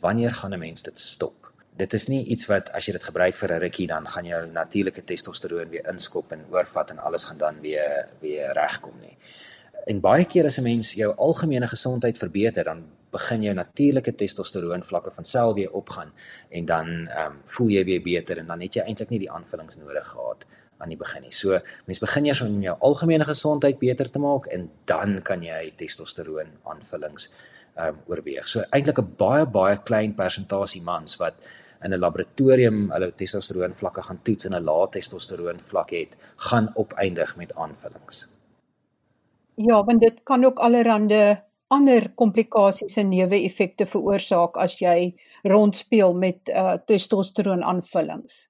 wanneer 0.00 0.34
gaan 0.34 0.54
'n 0.54 0.58
mens 0.58 0.82
dit 0.82 0.98
stop? 0.98 1.52
Dit 1.76 1.92
is 1.92 2.06
nie 2.08 2.24
iets 2.24 2.46
wat 2.46 2.70
as 2.72 2.86
jy 2.86 2.92
dit 2.92 3.04
gebruik 3.04 3.36
vir 3.36 3.52
'n 3.52 3.60
rukkie 3.60 3.86
dan 3.86 4.08
gaan 4.08 4.24
jou 4.24 4.46
natuurlike 4.46 5.04
testosteroon 5.04 5.68
weer 5.68 5.88
inskop 5.88 6.32
en 6.32 6.44
oorvat 6.50 6.90
en 6.90 6.98
alles 6.98 7.24
gaan 7.24 7.38
dan 7.38 7.60
weer 7.60 8.08
weer 8.20 8.52
regkom 8.52 8.94
nie. 9.00 9.16
En 9.86 10.00
baie 10.00 10.24
keer 10.24 10.44
as 10.44 10.58
'n 10.58 10.62
mens 10.62 10.94
jou 10.94 11.14
algemene 11.16 11.66
gesondheid 11.66 12.18
verbeter 12.18 12.64
dan 12.64 12.84
begin 13.10 13.42
jou 13.42 13.54
natuurlike 13.54 14.14
testosteroon 14.14 14.82
vlakke 14.82 15.10
van 15.10 15.24
self 15.24 15.54
weer 15.54 15.72
opgaan 15.72 16.12
en 16.48 16.64
dan 16.64 16.86
ehm 17.08 17.26
um, 17.26 17.40
voel 17.44 17.68
jy 17.68 17.84
weer 17.84 18.02
beter 18.02 18.38
en 18.38 18.46
dan 18.46 18.60
het 18.60 18.74
jy 18.74 18.82
eintlik 18.82 19.10
nie 19.10 19.18
die 19.18 19.30
aanvullings 19.30 19.76
nodig 19.76 20.06
gehad 20.06 20.46
aan 20.78 20.88
die 20.88 20.98
begin 21.00 21.22
nie. 21.22 21.32
So 21.32 21.58
mens 21.86 22.00
begin 22.00 22.26
eers 22.26 22.40
om 22.40 22.62
jou 22.62 22.76
algemene 22.80 23.24
gesondheid 23.24 23.78
beter 23.78 24.10
te 24.10 24.18
maak 24.18 24.46
en 24.46 24.70
dan 24.84 25.20
kan 25.22 25.42
jy 25.42 25.72
testosteroon 25.76 26.58
aanvullings 26.64 27.30
ehm 27.76 27.88
um, 27.88 28.02
oorweeg. 28.08 28.48
So 28.48 28.64
eintlik 28.70 28.98
'n 28.98 29.14
baie 29.16 29.46
baie 29.46 29.76
klein 29.84 30.14
persentasie 30.14 30.82
mans 30.82 31.16
wat 31.16 31.34
in 31.84 31.92
'n 31.92 32.00
laboratorium 32.00 32.90
hulle 32.90 33.12
testosteroon 33.12 33.74
vlakke 33.74 34.02
gaan 34.02 34.22
toets 34.22 34.44
en 34.46 34.54
'n 34.54 34.64
lae 34.64 34.86
testosteroon 34.90 35.60
vlak 35.60 35.90
het, 35.90 36.16
gaan 36.36 36.70
opeindig 36.74 37.36
met 37.36 37.54
aanvullings. 37.54 38.28
Ja, 39.54 39.84
want 39.84 40.00
dit 40.00 40.20
kan 40.24 40.44
ook 40.44 40.58
allerlei 40.58 41.36
ander 41.68 42.10
komplikasies 42.14 42.96
en 42.96 43.08
neeweffekte 43.08 43.86
veroorsaak 43.86 44.56
as 44.56 44.76
jy 44.78 45.14
rondspeel 45.42 46.14
met 46.14 46.48
uh 46.48 46.76
testosteroon 46.86 47.64
aanvullings. 47.64 48.46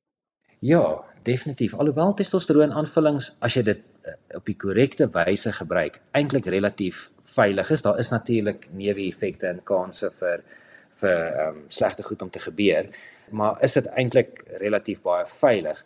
Ja, 0.61 1.05
definitief. 1.27 1.75
Alhoewel 1.75 2.15
testosteroon 2.15 2.73
aanvullings 2.73 3.33
as 3.45 3.59
jy 3.59 3.65
dit 3.67 3.83
uh, 4.07 4.17
op 4.39 4.47
die 4.47 4.57
korrekte 4.57 5.11
wyse 5.13 5.53
gebruik, 5.59 6.01
eintlik 6.17 6.47
relatief 6.55 7.11
veilig 7.37 7.71
is. 7.75 7.85
Daar 7.85 8.01
is 8.01 8.13
natuurlik 8.15 8.69
neeweffekte 8.73 9.51
en 9.51 9.63
kanse 9.65 10.13
vir 10.21 10.47
vir 10.97 11.19
ehm 11.27 11.49
um, 11.49 11.65
slegte 11.69 12.03
goed 12.03 12.23
om 12.25 12.31
te 12.33 12.41
gebeur, 12.41 12.87
maar 13.31 13.59
is 13.61 13.75
dit 13.77 13.89
eintlik 14.01 14.41
relatief 14.63 15.03
baie 15.05 15.27
veilig 15.29 15.83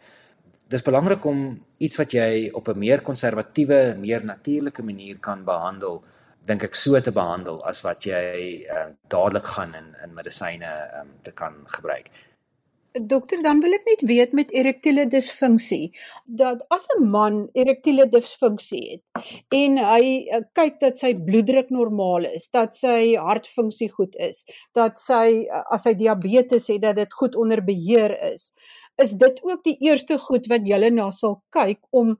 dis 0.70 0.84
belangrik 0.86 1.24
om 1.26 1.40
iets 1.82 1.98
wat 1.98 2.12
jy 2.14 2.50
op 2.54 2.68
'n 2.68 2.78
meer 2.78 3.00
konservatiewe, 3.02 3.94
meer 3.98 4.24
natuurlike 4.24 4.82
manier 4.82 5.18
kan 5.18 5.44
behandel, 5.44 6.02
dink 6.46 6.62
ek 6.62 6.74
so 6.74 7.00
te 7.00 7.12
behandel 7.12 7.64
as 7.64 7.82
wat 7.82 8.04
jy 8.04 8.66
uh, 8.70 8.86
dadelik 9.08 9.44
gaan 9.44 9.74
in 9.74 9.94
in 10.04 10.14
medisyne 10.14 10.70
um, 11.00 11.10
te 11.22 11.32
kan 11.32 11.54
gebruik. 11.66 12.10
Dokter, 12.92 13.38
dan 13.42 13.60
wil 13.62 13.76
ek 13.76 13.84
net 13.86 14.00
weet 14.08 14.32
met 14.34 14.48
erektiele 14.50 15.04
disfunksie 15.06 15.92
dat 16.26 16.64
as 16.74 16.88
'n 16.96 17.04
man 17.10 17.36
erektiele 17.54 18.08
disfunksie 18.10 18.80
het 18.90 19.26
en 19.54 19.78
hy 19.78 20.26
uh, 20.26 20.40
kyk 20.58 20.80
dat 20.80 20.98
sy 20.98 21.12
bloeddruk 21.14 21.70
normaal 21.70 22.26
is, 22.26 22.48
dat 22.50 22.74
sy 22.74 23.14
hartfunksie 23.14 23.90
goed 23.94 24.16
is, 24.18 24.42
dat 24.74 24.98
sy 24.98 25.46
uh, 25.46 25.62
as 25.70 25.86
hy 25.86 25.94
diabetes 25.94 26.66
het 26.66 26.82
dat 26.82 26.96
dit 26.96 27.14
goed 27.14 27.36
onder 27.36 27.62
beheer 27.62 28.16
is, 28.32 28.50
is 28.98 29.14
dit 29.14 29.38
ook 29.42 29.62
die 29.62 29.76
eerste 29.86 30.18
goed 30.18 30.50
wat 30.50 30.66
jy 30.66 30.90
na 30.90 31.10
sal 31.10 31.44
kyk 31.54 31.78
om 31.90 32.16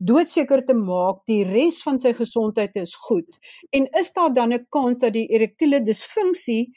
doodseker 0.00 0.66
te 0.66 0.74
maak 0.76 1.24
die 1.26 1.44
res 1.48 1.80
van 1.82 1.98
sy 1.98 2.12
gesondheid 2.12 2.76
is 2.76 2.94
goed. 2.94 3.40
En 3.72 3.88
is 4.00 4.12
daar 4.12 4.32
dan 4.32 4.52
'n 4.52 4.66
kans 4.68 4.98
dat 4.98 5.12
die 5.12 5.28
erektiele 5.28 5.80
disfunksie 5.80 6.76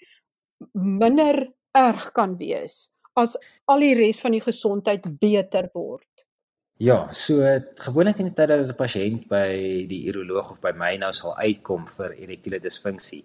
minder 0.73 1.51
erg 1.75 2.11
kan 2.11 2.37
wees 2.37 2.87
as 3.17 3.37
al 3.65 3.83
die 3.83 3.95
res 3.97 4.21
van 4.23 4.37
die 4.37 4.43
gesondheid 4.43 5.05
beter 5.19 5.69
word 5.73 6.05
Ja, 6.77 7.07
so 7.09 7.41
gewoonlik 7.81 8.19
in 8.21 8.27
die 8.29 8.35
tyd 8.37 8.51
dat 8.51 8.67
'n 8.69 8.77
pasiënt 8.77 9.23
by 9.27 9.49
die 9.89 10.03
uroloog 10.11 10.51
of 10.51 10.59
by 10.61 10.71
my 10.77 10.95
nou 11.01 11.09
sal 11.11 11.33
uitkom 11.35 11.87
vir 11.87 12.13
erektiele 12.13 12.59
disfunksie, 12.61 13.23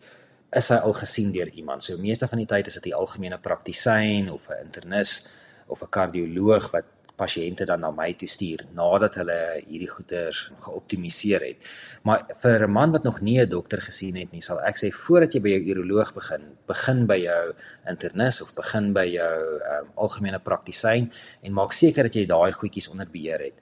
is 0.57 0.68
hy 0.68 0.76
al 0.76 0.94
gesien 0.96 1.33
deur 1.33 1.48
iemand. 1.48 1.83
So 1.83 1.98
meeste 1.98 2.28
van 2.28 2.38
die 2.38 2.46
tyd 2.46 2.66
is 2.66 2.74
dit 2.74 2.85
die 2.85 2.94
algemene 2.94 3.38
praktisyn 3.38 4.31
of 4.33 4.48
'n 4.48 4.64
internis 4.64 5.28
of 5.66 5.83
'n 5.83 5.90
kardioloog 5.90 6.70
wat 6.72 6.85
pasiënte 7.22 7.66
dan 7.68 7.82
na 7.85 7.90
my 7.94 8.11
toe 8.18 8.28
stuur 8.30 8.64
nadat 8.76 9.18
hulle 9.20 9.38
hierdie 9.66 9.90
goeters 9.90 10.42
geoptimaliseer 10.64 11.46
het. 11.46 11.70
Maar 12.06 12.26
vir 12.42 12.66
'n 12.66 12.70
man 12.70 12.92
wat 12.92 13.04
nog 13.04 13.20
nie 13.20 13.38
'n 13.40 13.48
dokter 13.48 13.80
gesien 13.80 14.16
het 14.16 14.32
nie, 14.32 14.42
sal 14.42 14.61
ek 14.61 14.76
sê 14.76 14.90
voordat 14.90 15.35
jy 15.35 15.40
by 15.40 15.50
jou 15.54 15.62
uroloog 15.72 16.14
begin, 16.14 16.42
begin 16.66 17.06
by 17.06 17.18
jou 17.18 17.54
internis 17.88 18.42
of 18.42 18.54
begin 18.54 18.92
by 18.92 19.06
jou 19.06 19.38
um, 19.72 19.88
algemene 19.94 20.38
praktisyn 20.38 21.11
en 21.42 21.52
maak 21.52 21.72
seker 21.72 22.02
dat 22.02 22.14
jy 22.14 22.26
daai 22.26 22.52
goedjies 22.52 22.88
onder 22.88 23.06
beheer 23.06 23.40
het. 23.40 23.54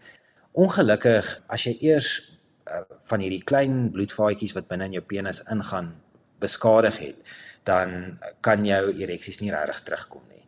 Ongelukkig 0.52 1.42
as 1.48 1.64
jy 1.64 1.76
eers 1.80 2.38
uh, 2.66 2.82
van 3.04 3.20
hierdie 3.20 3.44
klein 3.44 3.90
bloedvaatjies 3.90 4.54
wat 4.54 4.68
binne 4.68 4.84
in 4.84 4.92
jou 4.92 5.02
penis 5.02 5.42
ingaan 5.50 5.94
beskadig 6.40 6.98
het, 6.98 7.16
dan 7.64 8.18
kan 8.40 8.64
jou 8.64 8.92
ereksies 8.98 9.40
nie 9.40 9.50
regtig 9.50 9.82
terugkom 9.84 10.22
nie 10.28 10.39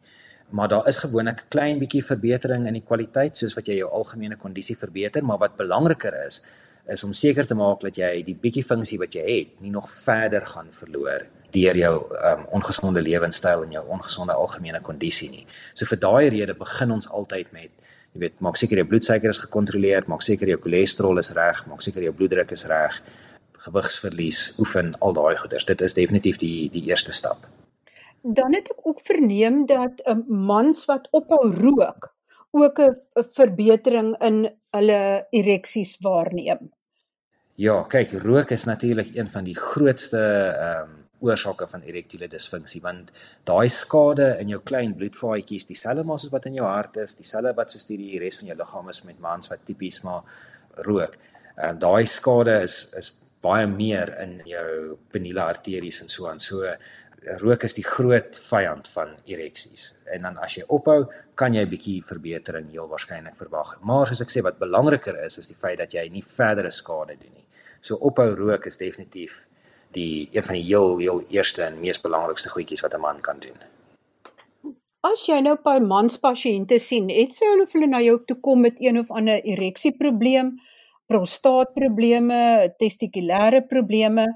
maar 0.53 0.69
daar 0.69 0.89
is 0.89 0.99
gewoonlik 1.03 1.41
'n 1.41 1.49
klein 1.49 1.79
bietjie 1.79 2.05
verbetering 2.05 2.67
in 2.67 2.75
die 2.75 2.87
kwaliteit 2.89 3.37
soos 3.37 3.55
wat 3.55 3.67
jy 3.67 3.77
jou 3.77 3.91
algemene 3.91 4.37
kondisie 4.37 4.77
verbeter, 4.77 5.25
maar 5.25 5.39
wat 5.39 5.57
belangriker 5.57 6.27
is 6.27 6.43
is 6.87 7.05
om 7.05 7.13
seker 7.13 7.47
te 7.47 7.55
maak 7.55 7.81
dat 7.81 7.97
jy 7.97 8.25
die 8.27 8.35
bietjie 8.35 8.65
funksie 8.65 8.99
wat 8.99 9.15
jy 9.15 9.23
het 9.39 9.61
nie 9.61 9.71
nog 9.71 9.91
verder 9.91 10.47
gaan 10.47 10.69
verloor 10.71 11.27
deur 11.53 11.77
jou 11.77 11.95
um, 12.17 12.45
ongesonde 12.59 13.03
lewenstyl 13.03 13.63
en 13.63 13.71
jou 13.77 13.85
ongesonde 13.89 14.33
algemene 14.33 14.81
kondisie 14.81 15.31
nie. 15.31 15.47
So 15.75 15.87
vir 15.87 15.99
daai 15.99 16.29
rede 16.29 16.55
begin 16.55 16.91
ons 16.91 17.09
altyd 17.09 17.53
met 17.53 17.71
jy 18.13 18.21
weet, 18.25 18.41
maak 18.41 18.57
seker 18.57 18.77
jou 18.77 18.87
bloedsuiker 18.89 19.33
is 19.33 19.39
gekontroleer, 19.39 20.05
maak 20.07 20.23
seker 20.23 20.49
jou 20.49 20.59
cholesterol 20.61 21.19
is 21.19 21.33
reg, 21.37 21.65
maak 21.67 21.85
seker 21.85 22.03
jou 22.03 22.13
bloeddruk 22.13 22.53
is 22.53 22.67
reg, 22.69 23.01
gewigsverlies, 23.67 24.55
oefen, 24.59 24.95
al 25.01 25.17
daai 25.17 25.37
goeders. 25.37 25.69
Dit 25.69 25.85
is 25.85 25.95
definitief 25.95 26.41
die 26.43 26.71
die 26.73 26.87
eerste 26.91 27.13
stap. 27.13 27.47
Dan 28.23 28.55
het 28.55 28.71
ek 28.71 28.87
ook 28.87 29.01
verneem 29.03 29.67
dat 29.67 30.03
um, 30.07 30.25
mans 30.29 30.85
wat 30.87 31.09
ophou 31.11 31.51
rook 31.51 32.15
ook 32.53 32.79
'n 32.79 32.97
verbetering 33.33 34.17
in 34.23 34.53
hulle 34.71 35.27
ereksies 35.31 35.97
waarneem. 36.01 36.71
Ja, 37.55 37.83
kyk, 37.83 38.13
rook 38.13 38.51
is 38.51 38.65
natuurlik 38.65 39.15
een 39.15 39.29
van 39.29 39.45
die 39.45 39.57
grootste 39.57 40.19
ehm 40.19 40.83
um, 40.83 41.01
oorsake 41.23 41.67
van 41.67 41.83
erektiele 41.87 42.29
disfunksie 42.29 42.81
want 42.83 43.13
daai 43.45 43.69
skade 43.69 44.37
in 44.41 44.49
jou 44.49 44.61
klein 44.61 44.95
bloedvaatjies, 44.95 45.67
dieselfde 45.67 46.03
maar 46.05 46.19
soos 46.19 46.33
wat 46.33 46.47
in 46.47 46.55
jou 46.55 46.67
hart 46.67 46.97
is, 46.97 47.15
dieselfde 47.15 47.55
wat 47.55 47.71
soos 47.71 47.87
die 47.87 48.19
res 48.19 48.39
van 48.39 48.47
jou 48.47 48.57
liggaam 48.59 48.89
is 48.89 49.03
met 49.05 49.21
mans 49.21 49.49
wat 49.49 49.63
tipies 49.65 50.03
maar 50.03 50.23
rook. 50.89 51.17
Ehm 51.57 51.69
um, 51.69 51.79
daai 51.79 52.07
skade 52.07 52.63
is 52.63 52.95
is 52.99 53.13
baie 53.43 53.67
meer 53.67 54.13
in 54.23 54.37
jou 54.47 54.97
peniele 55.11 55.43
arteries 55.43 56.01
en 56.03 56.09
so 56.09 56.27
aan. 56.31 56.41
So 56.41 56.63
rook 57.41 57.63
is 57.63 57.75
die 57.75 57.85
groot 57.87 58.39
vyand 58.49 58.89
van 58.89 59.15
ereksies. 59.25 59.93
En 60.15 60.23
dan 60.23 60.39
as 60.43 60.57
jy 60.57 60.65
ophou, 60.69 61.07
kan 61.35 61.55
jy 61.55 61.63
'n 61.63 61.71
bietjie 61.71 62.03
verbetering 62.03 62.71
heel 62.71 62.89
waarskynlik 62.89 63.37
verwag. 63.37 63.79
Maar 63.83 64.07
soos 64.07 64.21
ek 64.21 64.31
sê, 64.31 64.43
wat 64.43 64.59
belangriker 64.59 65.25
is, 65.25 65.39
is 65.39 65.47
die 65.47 65.57
feit 65.57 65.79
dat 65.79 65.93
jy 65.93 66.09
nie 66.09 66.23
verdere 66.23 66.71
skade 66.71 67.17
doen 67.17 67.33
nie. 67.35 67.47
So 67.81 67.97
ophou 67.97 68.35
rook 68.35 68.67
is 68.67 68.77
definitief 68.77 69.47
die 69.93 70.29
een 70.33 70.45
van 70.45 70.55
die 70.55 70.65
heel 70.65 70.99
heel 70.99 71.23
eerste 71.29 71.63
en 71.63 71.81
mees 71.81 72.01
belangrikste 72.01 72.49
goedjies 72.49 72.83
wat 72.83 72.95
'n 72.95 73.01
man 73.01 73.21
kan 73.21 73.39
doen. 73.41 73.59
As 75.03 75.27
jy 75.27 75.41
nou 75.41 75.57
by 75.57 75.81
manspasiënte 75.81 76.79
sien, 76.79 77.09
het 77.09 77.33
sy 77.35 77.45
hulle 77.45 77.67
hulle 77.73 77.87
na 77.87 78.01
jou 78.01 78.21
toe 78.25 78.37
kom 78.41 78.61
met 78.61 78.77
een 78.79 78.99
of 78.99 79.11
ander 79.11 79.41
ereksieprobleem, 79.45 80.61
prostaatprobleme, 81.07 82.75
testikulêre 82.79 83.67
probleme, 83.67 84.27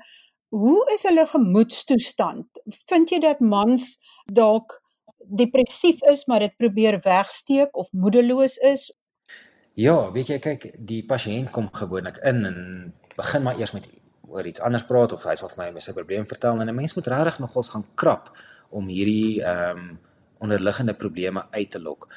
Hoe 0.48 0.90
is 0.94 1.02
hulle 1.02 1.26
gemoedstoestand? 1.26 2.46
Vind 2.86 3.10
jy 3.10 3.18
dat 3.20 3.40
mans 3.40 3.96
dalk 4.32 4.80
depressief 5.26 6.02
is 6.06 6.24
maar 6.26 6.44
dit 6.44 6.54
probeer 6.56 7.00
wegsteek 7.02 7.76
of 7.76 7.88
moedeloos 7.92 8.56
is? 8.56 8.92
Ja, 9.74 10.12
weet 10.12 10.30
jy 10.32 10.38
kyk, 10.40 10.70
die 10.78 11.02
pasiënt 11.04 11.50
kom 11.52 11.66
gewoonlik 11.74 12.20
in 12.24 12.44
en 12.48 12.58
begin 13.16 13.42
maar 13.42 13.58
eers 13.58 13.74
met 13.76 13.88
oor 14.28 14.46
iets 14.46 14.62
anders 14.64 14.86
praat 14.86 15.12
of 15.12 15.24
hy 15.26 15.34
sal 15.36 15.50
vir 15.52 15.64
my 15.64 15.70
my 15.74 15.82
sy 15.84 15.92
probleem 15.96 16.26
vertel 16.26 16.60
en 16.60 16.68
'n 16.68 16.74
mens 16.74 16.94
moet 16.94 17.06
regtig 17.12 17.38
nogals 17.38 17.68
gaan 17.74 17.84
krap 17.94 18.30
om 18.70 18.88
hierdie 18.88 19.42
ehm 19.42 19.78
um, 19.78 19.98
onderliggende 20.38 20.94
probleme 20.94 21.46
uit 21.50 21.70
te 21.70 21.80
lok. 21.80 22.08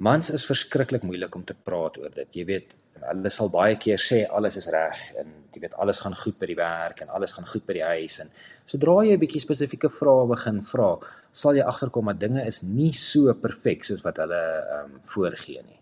Mans 0.00 0.30
is 0.32 0.46
verskriklik 0.48 1.02
moeilik 1.04 1.34
om 1.36 1.42
te 1.44 1.54
praat 1.54 1.98
oor 2.00 2.12
dit. 2.14 2.28
Jy 2.40 2.44
weet, 2.48 2.70
hulle 3.00 3.30
sal 3.32 3.50
baie 3.52 3.76
keer 3.80 4.00
sê 4.00 4.22
alles 4.28 4.56
is 4.60 4.68
reg 4.72 5.00
en 5.20 5.32
jy 5.54 5.62
weet 5.64 5.74
alles 5.82 6.00
gaan 6.04 6.14
goed 6.16 6.38
by 6.40 6.48
die 6.50 6.56
werk 6.58 7.02
en 7.02 7.12
alles 7.16 7.34
gaan 7.36 7.48
goed 7.48 7.64
by 7.68 7.76
die 7.78 7.84
huis 7.84 8.18
en 8.24 8.30
sodra 8.68 9.00
jy 9.04 9.16
'n 9.16 9.20
bietjie 9.20 9.42
spesifieke 9.44 9.88
vrae 9.88 10.26
begin 10.28 10.60
vra, 10.62 10.90
sal 11.32 11.56
jy 11.56 11.64
agterkom 11.64 12.06
dat 12.12 12.20
dinge 12.20 12.46
is 12.46 12.62
nie 12.62 12.92
so 12.92 13.34
perfek 13.34 13.84
soos 13.84 14.04
wat 14.04 14.18
hulle 14.22 14.40
ehm 14.40 14.84
um, 14.84 15.00
voorgee 15.04 15.62
nie. 15.62 15.80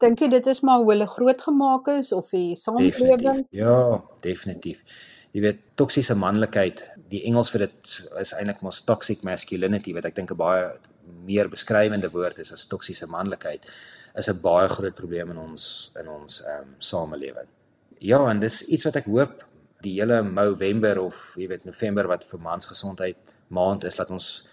Dink 0.00 0.20
jy 0.20 0.28
dit 0.28 0.46
is 0.46 0.62
maar 0.62 0.78
hoe 0.78 0.92
hulle 0.92 1.06
grootgemaak 1.06 1.88
is 1.98 2.12
of 2.12 2.30
die 2.30 2.56
samelewing? 2.56 3.46
Ja, 3.50 4.02
definitief. 4.22 4.82
Jy 5.32 5.40
weet 5.40 5.58
toksiese 5.76 6.14
manlikheid, 6.14 6.90
die 7.10 7.24
Engels 7.28 7.50
vir 7.50 7.66
dit 7.66 7.94
is 8.20 8.32
eintlik 8.36 8.62
mos 8.62 8.82
toxic 8.86 9.24
masculinity 9.26 9.94
wat 9.96 10.06
ek 10.10 10.14
dink 10.14 10.30
'n 10.30 10.36
baie 10.36 10.66
meer 11.26 11.48
beskrywende 11.48 12.10
woord 12.12 12.38
is 12.38 12.52
as 12.52 12.68
toksiese 12.70 13.06
manlikheid 13.06 13.66
is 14.16 14.28
'n 14.28 14.40
baie 14.42 14.68
groot 14.68 14.94
probleem 14.94 15.30
in 15.30 15.38
ons 15.38 15.92
in 16.00 16.08
ons 16.08 16.42
ehm 16.42 16.60
um, 16.60 16.74
samelewing. 16.78 17.48
Ja, 18.00 18.30
en 18.30 18.40
dis 18.40 18.62
iets 18.68 18.84
wat 18.84 18.96
ek 18.96 19.06
hoop 19.06 19.44
die 19.82 20.00
hele 20.00 20.22
November 20.22 21.00
of 21.00 21.34
jy 21.36 21.48
weet 21.48 21.64
November 21.64 22.06
wat 22.08 22.24
vir 22.24 22.40
mansgesondheid 22.40 23.34
maand 23.48 23.84
is, 23.84 23.98
laat 23.98 24.10
ons 24.10 24.46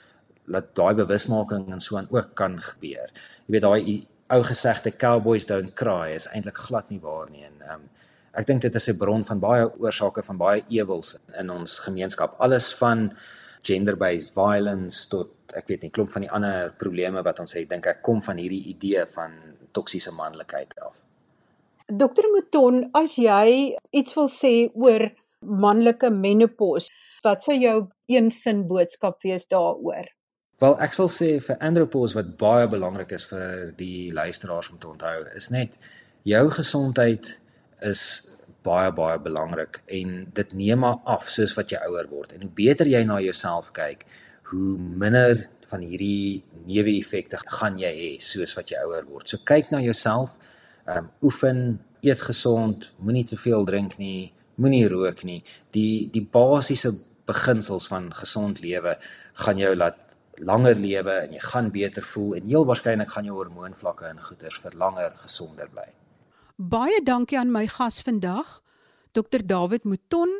laat 0.47 0.75
daai 0.75 0.95
bewusmaking 0.95 1.71
en 1.71 1.79
so 1.79 1.97
aan 1.97 2.07
ook 2.09 2.35
kan 2.35 2.59
gebeur. 2.59 3.11
Jy 3.47 3.51
weet 3.51 3.61
daai 3.61 4.07
ou 4.29 4.43
gesegde 4.43 4.91
cowboys 4.91 5.45
don't 5.45 5.75
cry 5.75 6.11
is 6.15 6.27
eintlik 6.27 6.57
glad 6.67 6.89
nie 6.89 6.99
waar 6.99 7.29
nie 7.31 7.43
en 7.43 7.61
ehm 7.61 7.81
um, 7.81 7.89
ek 8.37 8.45
dink 8.45 8.61
dit 8.61 8.75
is 8.75 8.89
'n 8.89 8.97
bron 8.97 9.23
van 9.25 9.39
baie 9.39 9.65
oorsake 9.79 10.23
van 10.23 10.37
baie 10.37 10.61
ewels 10.69 11.17
in 11.39 11.49
ons 11.49 11.79
gemeenskap. 11.79 12.35
Alles 12.39 12.73
van 12.73 13.11
gender-based 13.61 14.33
violence 14.33 15.09
tot 15.09 15.29
ek 15.55 15.67
weet 15.67 15.81
nie 15.81 15.91
klomp 15.91 16.11
van 16.11 16.21
die 16.21 16.31
ander 16.31 16.73
probleme 16.77 17.23
wat 17.23 17.39
ons 17.39 17.53
het, 17.53 17.69
dink 17.69 17.85
ek 17.85 18.01
kom 18.01 18.21
van 18.21 18.37
hierdie 18.37 18.63
idee 18.73 19.05
van 19.05 19.31
toksiese 19.71 20.11
manlikheid 20.11 20.73
af. 20.79 21.03
Dokter 21.87 22.27
Mouton, 22.33 22.89
as 22.93 23.15
jy 23.15 23.77
iets 23.91 24.15
wil 24.17 24.27
sê 24.27 24.69
oor 24.75 25.07
manlike 25.39 26.09
menopause, 26.11 26.91
wat 27.23 27.43
sou 27.43 27.55
jou 27.55 27.87
een 28.11 28.29
sin 28.31 28.67
boodskap 28.67 29.21
wees 29.23 29.47
daaroor? 29.47 30.11
Wel 30.59 30.79
ek 30.81 30.93
sal 30.93 31.09
sê 31.13 31.37
vir 31.43 31.59
andropause 31.61 32.17
wat 32.17 32.37
baie 32.37 32.67
belangrik 32.67 33.11
is 33.11 33.25
vir 33.29 33.71
die 33.77 34.11
luisteraars 34.11 34.71
om 34.71 34.79
te 34.81 34.89
onthou 34.89 35.25
is 35.35 35.51
net 35.53 35.77
jou 36.27 36.49
gesondheid 36.51 37.37
is 37.81 38.31
baie 38.65 38.91
baie 38.91 39.19
belangrik 39.19 39.81
en 39.99 40.15
dit 40.33 40.53
neem 40.53 40.79
maar 40.83 40.97
af 41.05 41.29
soos 41.31 41.53
wat 41.55 41.71
jy 41.71 41.79
ouer 41.87 42.09
word 42.11 42.33
en 42.35 42.41
hoe 42.41 42.53
beter 42.55 42.89
jy 42.89 43.03
na 43.07 43.19
jouself 43.23 43.71
kyk 43.75 44.05
hoe 44.51 44.77
minder 44.79 45.47
van 45.67 45.83
hierdie 45.83 46.43
neeweffekte 46.67 47.39
gaan 47.59 47.77
jy 47.79 47.91
hê 47.97 48.09
soos 48.23 48.55
wat 48.57 48.71
jy 48.71 48.79
ouer 48.85 49.05
word. 49.07 49.27
So 49.27 49.43
kyk 49.43 49.71
na 49.73 49.81
jouself, 49.83 50.35
ehm 50.87 51.07
um, 51.07 51.11
oefen, 51.27 51.61
eet 52.05 52.23
gesond, 52.23 52.91
moenie 53.03 53.25
te 53.27 53.39
veel 53.39 53.65
drink 53.67 53.97
nie, 53.99 54.31
moenie 54.61 54.87
rook 54.91 55.23
nie. 55.27 55.41
Die 55.75 56.07
die 56.13 56.23
basiese 56.23 56.93
beginsels 57.27 57.89
van 57.91 58.11
gesond 58.15 58.61
lewe 58.63 58.95
gaan 59.43 59.59
jou 59.59 59.73
laat 59.75 59.99
langer 60.37 60.77
lewe 60.79 61.15
en 61.25 61.33
jy 61.33 61.43
gaan 61.43 61.71
beter 61.73 62.05
voel 62.13 62.37
en 62.37 62.47
heel 62.47 62.65
waarskynlik 62.69 63.11
gaan 63.11 63.27
jou 63.27 63.35
hormoonvlakke 63.39 64.05
en 64.07 64.21
goeters 64.21 64.59
vir 64.63 64.77
langer 64.77 65.15
gesonder 65.25 65.69
bly. 65.73 65.89
Baie 66.57 67.03
dankie 67.05 67.37
aan 67.37 67.51
my 67.53 67.67
gas 67.69 67.99
vandag, 68.01 68.47
Dr 69.13 69.43
David 69.45 69.83
Mouton, 69.85 70.31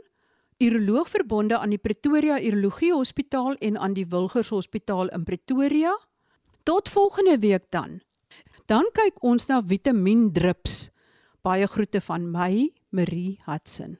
uroloog 0.57 1.11
verbonde 1.13 1.59
aan 1.61 1.69
die 1.69 1.77
Pretoria 1.77 2.39
Urologie 2.41 2.89
Hospitaal 2.89 3.53
en 3.61 3.77
aan 3.77 3.93
die 3.93 4.07
Wilgers 4.09 4.49
Hospitaal 4.49 5.13
in 5.13 5.23
Pretoria. 5.23 5.93
Tot 6.65 6.89
volgende 6.89 7.37
week 7.37 7.69
dan. 7.69 8.01
Dan 8.65 8.89
kyk 8.97 9.21
ons 9.21 9.45
na 9.45 9.61
vitamiendrups. 9.61 10.89
Baie 11.45 11.69
groete 11.69 12.01
van 12.01 12.25
my, 12.33 12.73
Marie 12.89 13.37
Hudson. 13.45 13.99